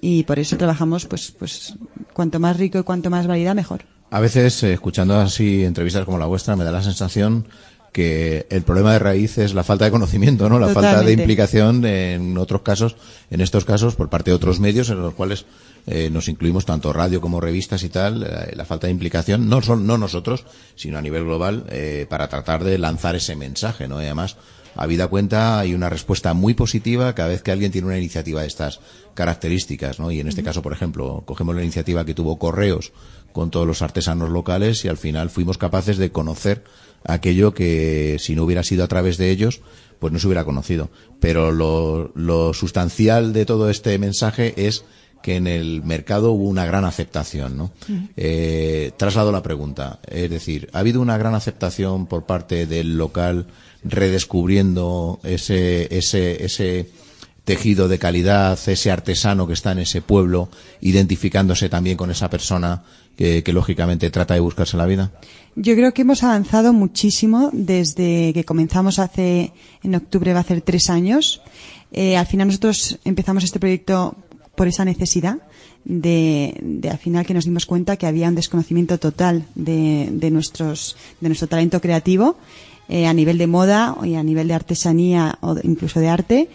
[0.00, 1.74] y por eso trabajamos pues pues
[2.12, 3.80] cuanto más rico y cuanto más variedad mejor.
[4.12, 7.48] A veces, eh, escuchando así entrevistas como la vuestra, me da la sensación
[7.92, 10.58] que el problema de raíz es la falta de conocimiento, ¿no?
[10.58, 12.96] La falta de implicación en otros casos,
[13.30, 15.44] en estos casos, por parte de otros medios en los cuales
[15.86, 19.62] eh, nos incluimos tanto radio como revistas y tal, eh, la falta de implicación, no
[19.62, 20.44] son, no nosotros,
[20.76, 24.00] sino a nivel global, eh, para tratar de lanzar ese mensaje, ¿no?
[24.00, 24.36] Y además,
[24.76, 28.46] habida cuenta, hay una respuesta muy positiva cada vez que alguien tiene una iniciativa de
[28.46, 28.80] estas
[29.14, 30.10] características, ¿no?
[30.10, 32.92] Y en este caso, por ejemplo, cogemos la iniciativa que tuvo Correos
[33.32, 36.64] con todos los artesanos locales y al final fuimos capaces de conocer
[37.04, 39.60] aquello que si no hubiera sido a través de ellos,
[39.98, 40.90] pues no se hubiera conocido.
[41.20, 44.84] Pero lo, lo sustancial de todo este mensaje es
[45.22, 47.70] que en el mercado hubo una gran aceptación, ¿no?
[48.16, 53.46] Eh, traslado la pregunta, es decir, ¿ha habido una gran aceptación por parte del local
[53.84, 56.90] redescubriendo ese, ese, ese
[57.44, 60.48] tejido de calidad, ese artesano que está en ese pueblo,
[60.80, 62.84] identificándose también con esa persona
[63.20, 65.12] que, lógicamente trata de buscarse la vida?
[65.54, 69.52] Yo creo que hemos avanzado muchísimo desde que comenzamos hace,
[69.82, 71.42] en octubre va a ser tres años.
[71.92, 74.16] Eh, al final nosotros empezamos este proyecto
[74.54, 75.38] por esa necesidad
[75.84, 80.30] de, de, al final que nos dimos cuenta que había un desconocimiento total de, de
[80.30, 82.36] nuestros de nuestro talento creativo
[82.88, 86.48] eh, a nivel de moda y a nivel de artesanía o incluso de arte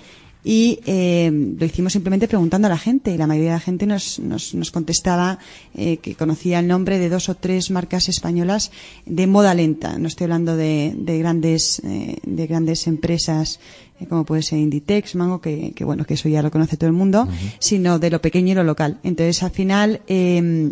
[0.47, 3.87] y eh, lo hicimos simplemente preguntando a la gente y la mayoría de la gente
[3.87, 5.39] nos, nos, nos contestaba
[5.73, 8.71] eh, que conocía el nombre de dos o tres marcas españolas
[9.07, 9.97] de moda lenta.
[9.97, 13.59] No estoy hablando de, de grandes eh, de grandes empresas
[13.99, 16.89] eh, como puede ser Inditex, Mango, que, que, bueno que eso ya lo conoce todo
[16.89, 17.55] el mundo, uh -huh.
[17.57, 18.99] sino de lo pequeño y lo local.
[19.03, 20.71] Entonces al final eh,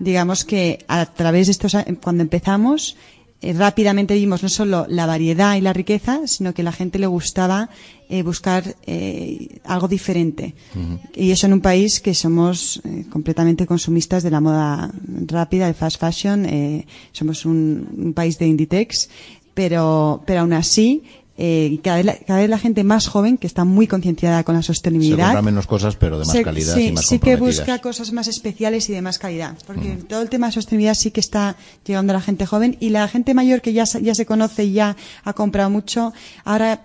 [0.00, 2.96] digamos que a través de estos cuando empezamos
[3.42, 6.98] eh, rápidamente vimos no solo la variedad y la riqueza, sino que a la gente
[6.98, 7.68] le gustaba
[8.08, 10.54] eh, buscar eh, algo diferente.
[10.74, 10.98] Uh -huh.
[11.16, 14.92] Y eso en un país que somos eh, completamente consumistas de la moda
[15.26, 16.46] rápida, de fast fashion.
[16.46, 19.08] Eh, somos un, un, país de Inditex,
[19.54, 21.02] pero, pero aún así
[21.38, 24.54] eh, cada, vez la, cada vez la gente más joven que está muy concienciada con
[24.54, 25.16] la sostenibilidad.
[25.16, 27.78] Se compra menos cosas, pero de más se, calidad sí, y más Sí que busca
[27.80, 29.56] cosas más especiales y de más calidad.
[29.66, 30.02] Porque mm.
[30.02, 31.56] todo el tema de sostenibilidad sí que está
[31.86, 34.72] llegando a la gente joven y la gente mayor que ya, ya se conoce y
[34.72, 36.12] ya ha comprado mucho,
[36.44, 36.82] ahora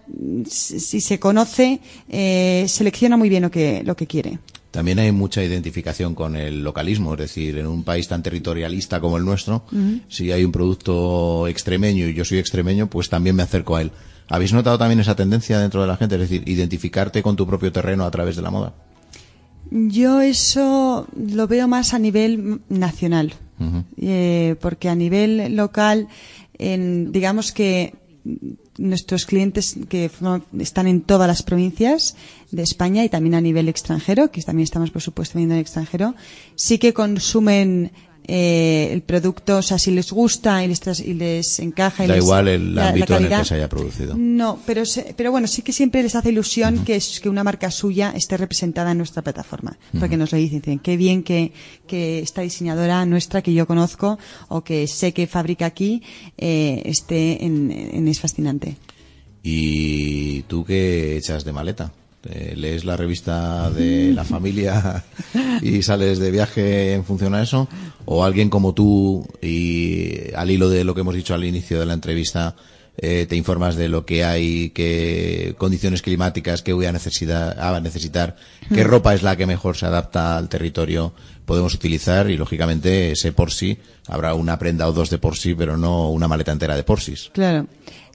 [0.50, 4.40] si se conoce, eh, selecciona muy bien lo que, lo que quiere.
[4.72, 9.18] También hay mucha identificación con el localismo, es decir, en un país tan territorialista como
[9.18, 10.02] el nuestro, uh -huh.
[10.08, 13.92] si hay un producto extremeño y yo soy extremeño, pues también me acerco a él.
[14.30, 16.16] ¿Habéis notado también esa tendencia dentro de la gente?
[16.16, 18.74] Es decir, identificarte con tu propio terreno a través de la moda.
[19.72, 23.84] Yo eso lo veo más a nivel nacional, uh -huh.
[23.98, 26.08] eh, porque a nivel local,
[26.58, 27.94] en, digamos que
[28.78, 30.12] nuestros clientes que
[30.60, 32.16] están en todas las provincias
[32.52, 35.64] de España y también a nivel extranjero, que también estamos por supuesto viendo en el
[35.64, 36.16] extranjero,
[36.56, 37.92] sí que consumen
[38.28, 42.04] eh, el producto, o sea, si les gusta y les, y les encaja.
[42.04, 44.16] Y da les, igual el la, ámbito la calidad, en el que se haya producido.
[44.18, 46.84] No, pero, se, pero bueno, sí que siempre les hace ilusión uh -huh.
[46.84, 49.72] que, es, que una marca suya esté representada en nuestra plataforma.
[49.72, 50.00] Uh -huh.
[50.00, 51.52] Porque nos lo dicen, dicen, qué bien que,
[51.88, 54.18] que esta diseñadora nuestra que yo conozco
[54.50, 56.02] o que sé que fabrica aquí
[56.38, 58.78] eh, esté en, en Es Fascinante.
[59.44, 61.92] ¿Y tú qué echas de maleta?
[62.56, 65.04] Lees la revista de la familia
[65.62, 67.68] y sales de viaje en función a eso
[68.06, 71.86] o alguien como tú y al hilo de lo que hemos dicho al inicio de
[71.86, 72.56] la entrevista
[73.00, 77.80] eh, te informas de lo que hay, qué condiciones climáticas, qué voy a necesitar, a
[77.80, 78.36] necesitar,
[78.74, 78.88] qué mm.
[78.88, 81.14] ropa es la que mejor se adapta al territorio
[81.46, 85.54] podemos utilizar y lógicamente ese por sí habrá una prenda o dos de por sí,
[85.54, 87.14] pero no una maleta entera de por sí.
[87.34, 87.68] Claro.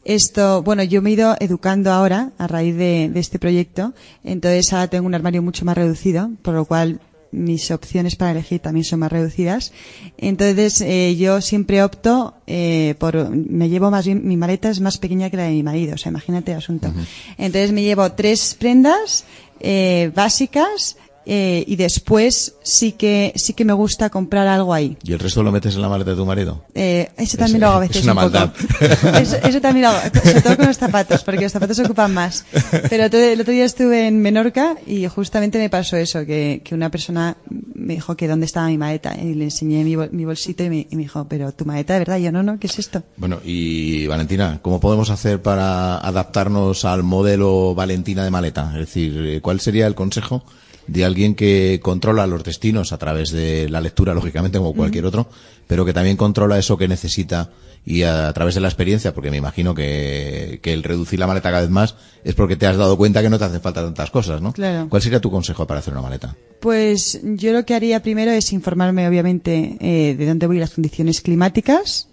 [0.05, 3.94] Esto, bueno, yo me he ido educando ahora a raíz de, de, este proyecto,
[4.24, 7.00] entonces ahora tengo un armario mucho más reducido, por lo cual
[7.32, 9.72] mis opciones para elegir también son más reducidas.
[10.18, 14.98] Entonces eh, yo siempre opto eh, por, me llevo más bien, mi maleta es más
[14.98, 16.88] pequeña que la de mi marido, o sea, imagínate el asunto.
[16.88, 17.07] Uh -huh.
[17.38, 19.24] Entonces me llevo tres prendas
[19.61, 20.96] eh, básicas,
[21.27, 24.97] eh, y después sí que sí que me gusta comprar algo ahí.
[25.05, 26.64] ¿Y el resto lo metes en la maleta de tu marido?
[26.75, 28.53] Eh, eso también es, lo hago a veces es una un maldad.
[28.53, 29.16] poco.
[29.23, 32.45] Eso, eso, también lo hago, sobre todo con los zapatos, porque los zapatos ocupan más.
[32.89, 36.75] Pero todo, el otro día estuve en Menorca y justamente me pasó eso, que, que
[36.75, 37.37] una persona
[37.75, 40.87] me dijo que dónde estaba mi maleta y le enseñé mi, mi bolsito y me,
[40.91, 43.03] y me, dijo, pero tu maleta de verdad, y yo no, no, ¿qué es esto?
[43.16, 48.70] Bueno, y Valentina, ¿cómo podemos hacer para adaptarnos al modelo Valentina de maleta?
[48.75, 50.45] Es decir, ¿cuál sería el consejo?
[50.87, 55.28] De alguien que controla los destinos a través de la lectura, lógicamente, como cualquier otro,
[55.66, 57.51] pero que también controla eso que necesita
[57.85, 61.26] y a, a, través de la experiencia, porque me imagino que, que el reducir la
[61.26, 63.83] maleta cada vez más es porque te has dado cuenta que no te hacen falta
[63.83, 64.53] tantas cosas, ¿no?
[64.53, 64.89] Claro.
[64.89, 66.37] ¿Cuál sería tu consejo para hacer una maleta?
[66.61, 71.20] Pues yo lo que haría primero es informarme, obviamente, eh, de dónde voy las condiciones
[71.20, 72.09] climáticas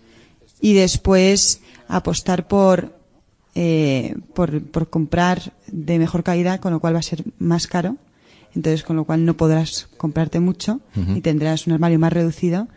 [0.59, 2.97] y después apostar por,
[3.53, 7.97] eh, por, por comprar de mejor calidad, con lo cual va a ser más caro
[8.55, 11.17] entonces con lo cual no podrás comprarte mucho uh -huh.
[11.17, 12.67] y tendrás un armario más reducido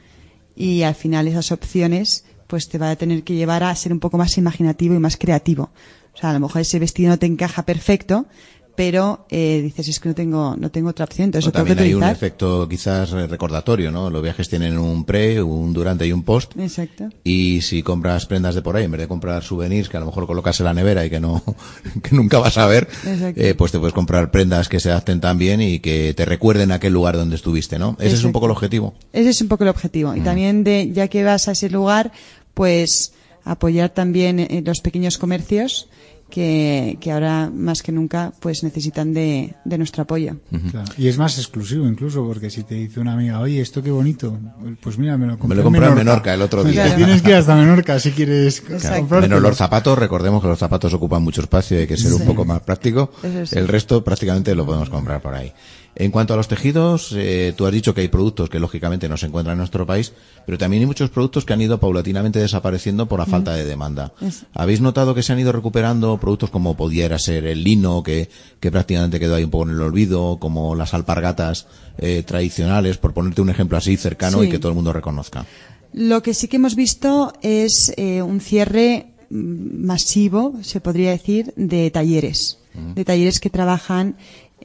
[0.54, 4.00] y al final esas opciones pues te va a tener que llevar a ser un
[4.00, 5.70] poco más imaginativo y más creativo
[6.14, 8.26] O sea, a lo mejor ese vestido no te encaja perfecto,
[8.74, 11.74] pero eh, dices es que no tengo no tengo otra opción entonces O tengo que
[11.74, 14.08] también hay un efecto quizás eh, recordatorio, ¿no?
[14.10, 16.52] Los viajes tienen un pre, un durante y un post.
[16.58, 20.00] exacto Y si compras prendas de por ahí, en vez de comprar souvenirs que a
[20.00, 21.42] lo mejor colocas en la nevera y que no,
[22.02, 22.88] que nunca vas a ver,
[23.36, 26.76] eh, pues te puedes comprar prendas que se adapten también y que te recuerden a
[26.76, 27.96] aquel lugar donde estuviste, ¿no?
[28.00, 28.94] Ese es un poco el objetivo.
[29.12, 30.24] ese es un poco el objetivo y Mm.
[30.24, 32.12] también de ya que vas a ese lugar
[32.54, 33.12] pues
[33.44, 35.88] apoyar también eh, los pequeños comercios
[36.32, 40.36] que, que ahora más que nunca pues necesitan de, de nuestro apoyo
[40.70, 40.90] Claro.
[40.96, 44.38] Y es más exclusivo incluso, porque si te dice una amiga, oye, esto qué bonito,
[44.80, 46.88] pues mira, me lo compré, Me lo compré en Menorca el otro día.
[46.88, 48.62] te Tienes que ir hasta Menorca si quieres.
[49.10, 52.24] Menos los zapatos, recordemos que los zapatos ocupan mucho espacio y hay que ser un
[52.24, 53.10] poco más práctico.
[53.22, 53.58] Sí.
[53.58, 55.52] El resto prácticamente lo podemos comprar por ahí.
[55.94, 59.18] En cuanto a los tejidos, eh, tú has dicho que hay productos que lógicamente no
[59.18, 60.14] se encuentran en nuestro país,
[60.46, 64.12] pero también hay muchos productos que han ido paulatinamente desapareciendo por la falta de demanda.
[64.54, 68.70] ¿Habéis notado que se han ido recuperando productos como pudiera ser el lino, que, que
[68.70, 71.66] prácticamente quedó ahí un poco en el olvido, como las alpargatas
[71.98, 74.46] eh, tradicionales, por ponerte un ejemplo así cercano Sí.
[74.46, 75.44] y que todo el mundo reconozca?
[75.92, 81.52] Lo que sí que hemos visto es eh, un cierre mm, masivo, se podría decir,
[81.56, 82.58] de talleres.
[82.94, 84.16] De talleres que trabajan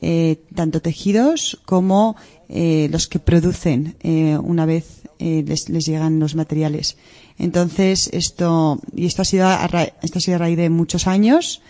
[0.01, 2.15] eh, tanto tejidos como
[2.49, 6.97] eh, los que producen eh, una vez eh, les, les llegan los materiales.
[7.39, 11.07] Entonces, esto, y esto ha sido a, ra- esto ha sido a raíz de muchos
[11.07, 11.61] años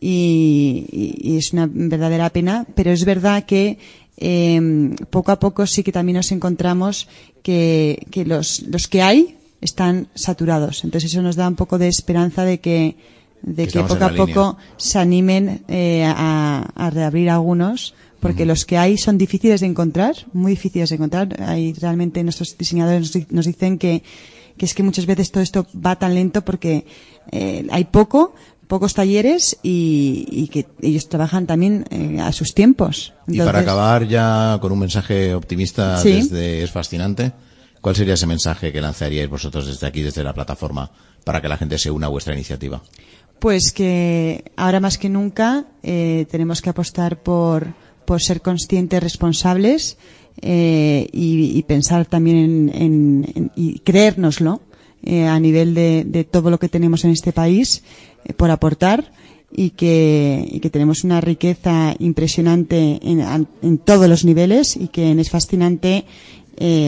[0.00, 0.86] y,
[1.22, 3.78] y- es una verdadera pena, pero es verdad que
[4.16, 7.08] eh, poco a poco sí que también nos encontramos
[7.42, 10.84] que, que los, los que hay están saturados.
[10.84, 12.96] Entonces eso nos da un poco de esperanza de que,
[13.44, 18.78] de Que poco a poco se animen eh, a, a reabrir algunos, porque los que
[18.78, 21.42] hay son difíciles de encontrar, muy difíciles de encontrar.
[21.42, 24.02] Hay realmente nuestros diseñadores nos nos dicen que,
[24.56, 26.86] que es que muchas veces todo esto va tan lento porque
[27.32, 28.34] eh, hay poco,
[28.66, 33.12] pocos talleres y, y que ellos trabajan también eh, a sus tiempos.
[33.28, 36.12] Y para acabar ya con un mensaje optimista Sí.
[36.12, 37.32] desde Es Fascinante,
[37.82, 40.90] ¿cuál sería ese mensaje que lanzaríais vosotros desde aquí, desde la plataforma,
[41.24, 42.80] para que la gente se una a vuestra iniciativa?
[43.38, 47.74] Pues que ahora más que nunca eh, tenemos que apostar por,
[48.06, 49.98] por ser conscientes, responsables
[50.40, 54.62] eh, y, y pensar también en, en- en- y creérnoslo
[55.02, 57.82] eh, a nivel de, de todo lo que tenemos en este país
[58.24, 59.12] eh, por aportar
[59.56, 65.12] y que, y que tenemos una riqueza impresionante en, en todos los niveles y que
[65.12, 66.06] es fascinante
[66.56, 66.86] eh,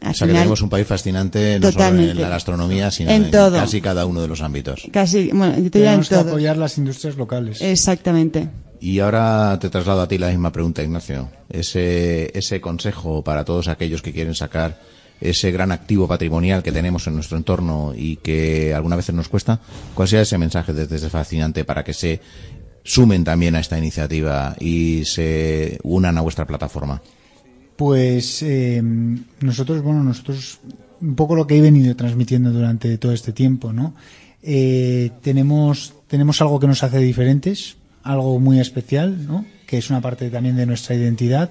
[0.00, 3.24] al O sea, que tenemos un país fascinante no solo en la gastronomía, sino En
[3.26, 3.56] en, todo.
[3.56, 4.86] casi cada uno de los ámbitos.
[4.92, 6.28] casi, bueno, yo te diría en Tenemos que todo.
[6.30, 7.60] apoyar las industrias locales.
[7.60, 8.48] Exactamente.
[8.80, 11.28] Y ahora te traslado a ti la misma pregunta, Ignacio.
[11.50, 14.78] Ese, ese consejo para todos aquellos que quieren sacar
[15.20, 19.60] ese gran activo patrimonial que tenemos en nuestro entorno y que alguna vez nos cuesta,
[19.94, 22.20] ¿cuál sería ese mensaje desde ese fascinante para que se
[22.84, 27.02] sumen también a esta iniciativa y se unan a vuestra plataforma?
[27.80, 28.82] Pues eh,
[29.40, 30.58] nosotros, bueno, nosotros
[31.00, 33.94] un poco lo que he venido transmitiendo durante todo este tiempo, ¿no?
[34.42, 39.46] Eh, tenemos tenemos algo que nos hace diferentes, algo muy especial, ¿no?
[39.66, 41.48] Que es una parte también de nuestra identidad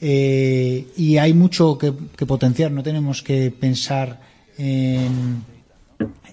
[0.00, 2.70] Eh, y hay mucho que, que potenciar.
[2.72, 4.18] No tenemos que pensar
[4.56, 5.44] en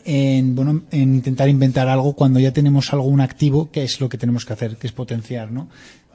[0.05, 4.07] en, bueno, en intentar inventar algo cuando ya tenemos algo, un activo, que es lo
[4.07, 5.67] que tenemos que hacer, que es potenciar, ¿no?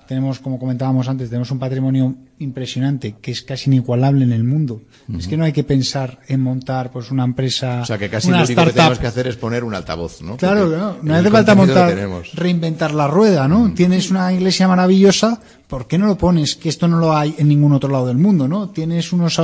[0.06, 4.82] Tenemos, como comentábamos antes, tenemos un patrimonio impresionante, que es casi inigualable en el mundo.
[5.16, 8.30] Es que no hay que pensar en montar, pues, una empresa, O sea, que casi
[8.30, 10.36] lo único que tenemos que hacer es poner un altavoz, ¿no?
[10.36, 11.96] Claro, no, no hace falta montar,
[12.34, 13.72] reinventar la rueda, ¿no?
[13.74, 16.56] Tienes una iglesia maravillosa, ¿por qué no lo pones?
[16.56, 18.70] Que esto no lo hay en ningún otro lado del mundo, ¿no?
[18.70, 19.40] Tienes unos,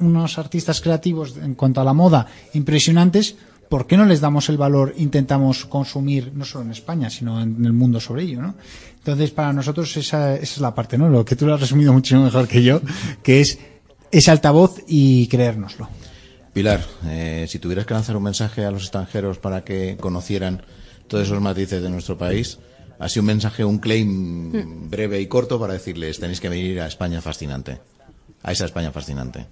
[0.00, 3.36] unos artistas creativos en cuanto a la moda impresionantes,
[3.68, 7.64] ¿por qué no les damos el valor, intentamos consumir, no solo en España, sino en
[7.64, 8.54] el mundo sobre ello, ¿no?
[9.02, 11.08] Entonces, para nosotros esa, esa es la parte, ¿no?
[11.08, 12.80] Lo que tú lo has resumido muchísimo mejor que yo,
[13.24, 13.58] que es
[14.12, 15.88] ese altavoz y creérnoslo.
[16.52, 20.62] Pilar, eh, si tuvieras que lanzar un mensaje a los extranjeros para que conocieran
[21.08, 22.58] todos esos matices de nuestro país,
[23.00, 27.20] así un mensaje, un claim breve y corto para decirles tenéis que venir a España
[27.20, 27.80] fascinante,
[28.44, 29.46] a esa España fascinante.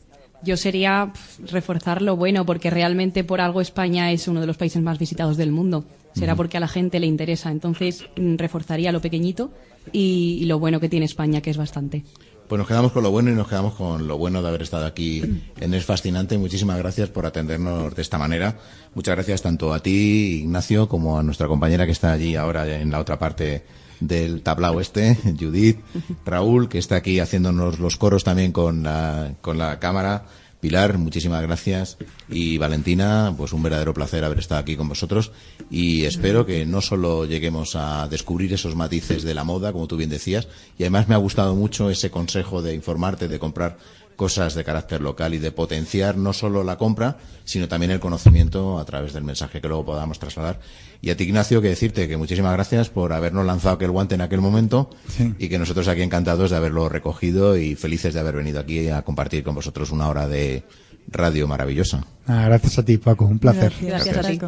[0.45, 1.13] Yo sería
[1.51, 5.37] reforzar lo bueno, porque realmente por algo España es uno de los países más visitados
[5.37, 5.85] del mundo.
[6.15, 7.51] Será porque a la gente le interesa.
[7.51, 9.51] Entonces, mm, reforzaría lo pequeñito
[9.93, 12.05] y, y lo bueno que tiene España, que es bastante.
[12.51, 14.85] Pues nos quedamos con lo bueno y nos quedamos con lo bueno de haber estado
[14.85, 15.23] aquí
[15.61, 16.37] en Es Fascinante.
[16.37, 18.59] Muchísimas gracias por atendernos de esta manera.
[18.93, 22.91] Muchas gracias tanto a ti, Ignacio, como a nuestra compañera que está allí ahora en
[22.91, 23.63] la otra parte
[24.01, 25.79] del tablao este, Judith,
[26.27, 30.25] Raúl, que está aquí haciéndonos los coros también con la, con la cámara,
[30.61, 31.97] Pilar, muchísimas gracias.
[32.29, 35.33] Y Valentina, pues un verdadero placer haber estado aquí con vosotros.
[35.71, 39.97] Y espero que no solo lleguemos a descubrir esos matices de la moda, como tú
[39.97, 40.49] bien decías,
[40.79, 43.79] y además me ha gustado mucho ese consejo de informarte, de comprar
[44.21, 48.79] cosas de carácter local y de potenciar no solo la compra, sino también el conocimiento
[48.79, 50.61] a través del mensaje que luego podamos trasladar.
[51.01, 54.21] Y a ti, Ignacio, que decirte que muchísimas gracias por habernos lanzado aquel guante en
[54.21, 54.91] aquel momento
[55.39, 59.01] y que nosotros aquí encantados de haberlo recogido y felices de haber venido aquí a
[59.01, 60.65] compartir con vosotros una hora de
[61.09, 62.05] radio maravillosa.
[62.27, 63.73] Ah, gracias a ti, Paco, un placer.
[63.81, 64.39] Gracias a ti.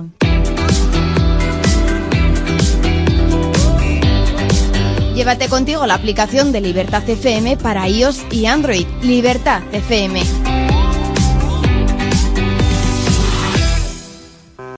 [5.14, 8.86] Llévate contigo la aplicación de Libertad FM para iOS y Android.
[9.02, 10.41] Libertad FM.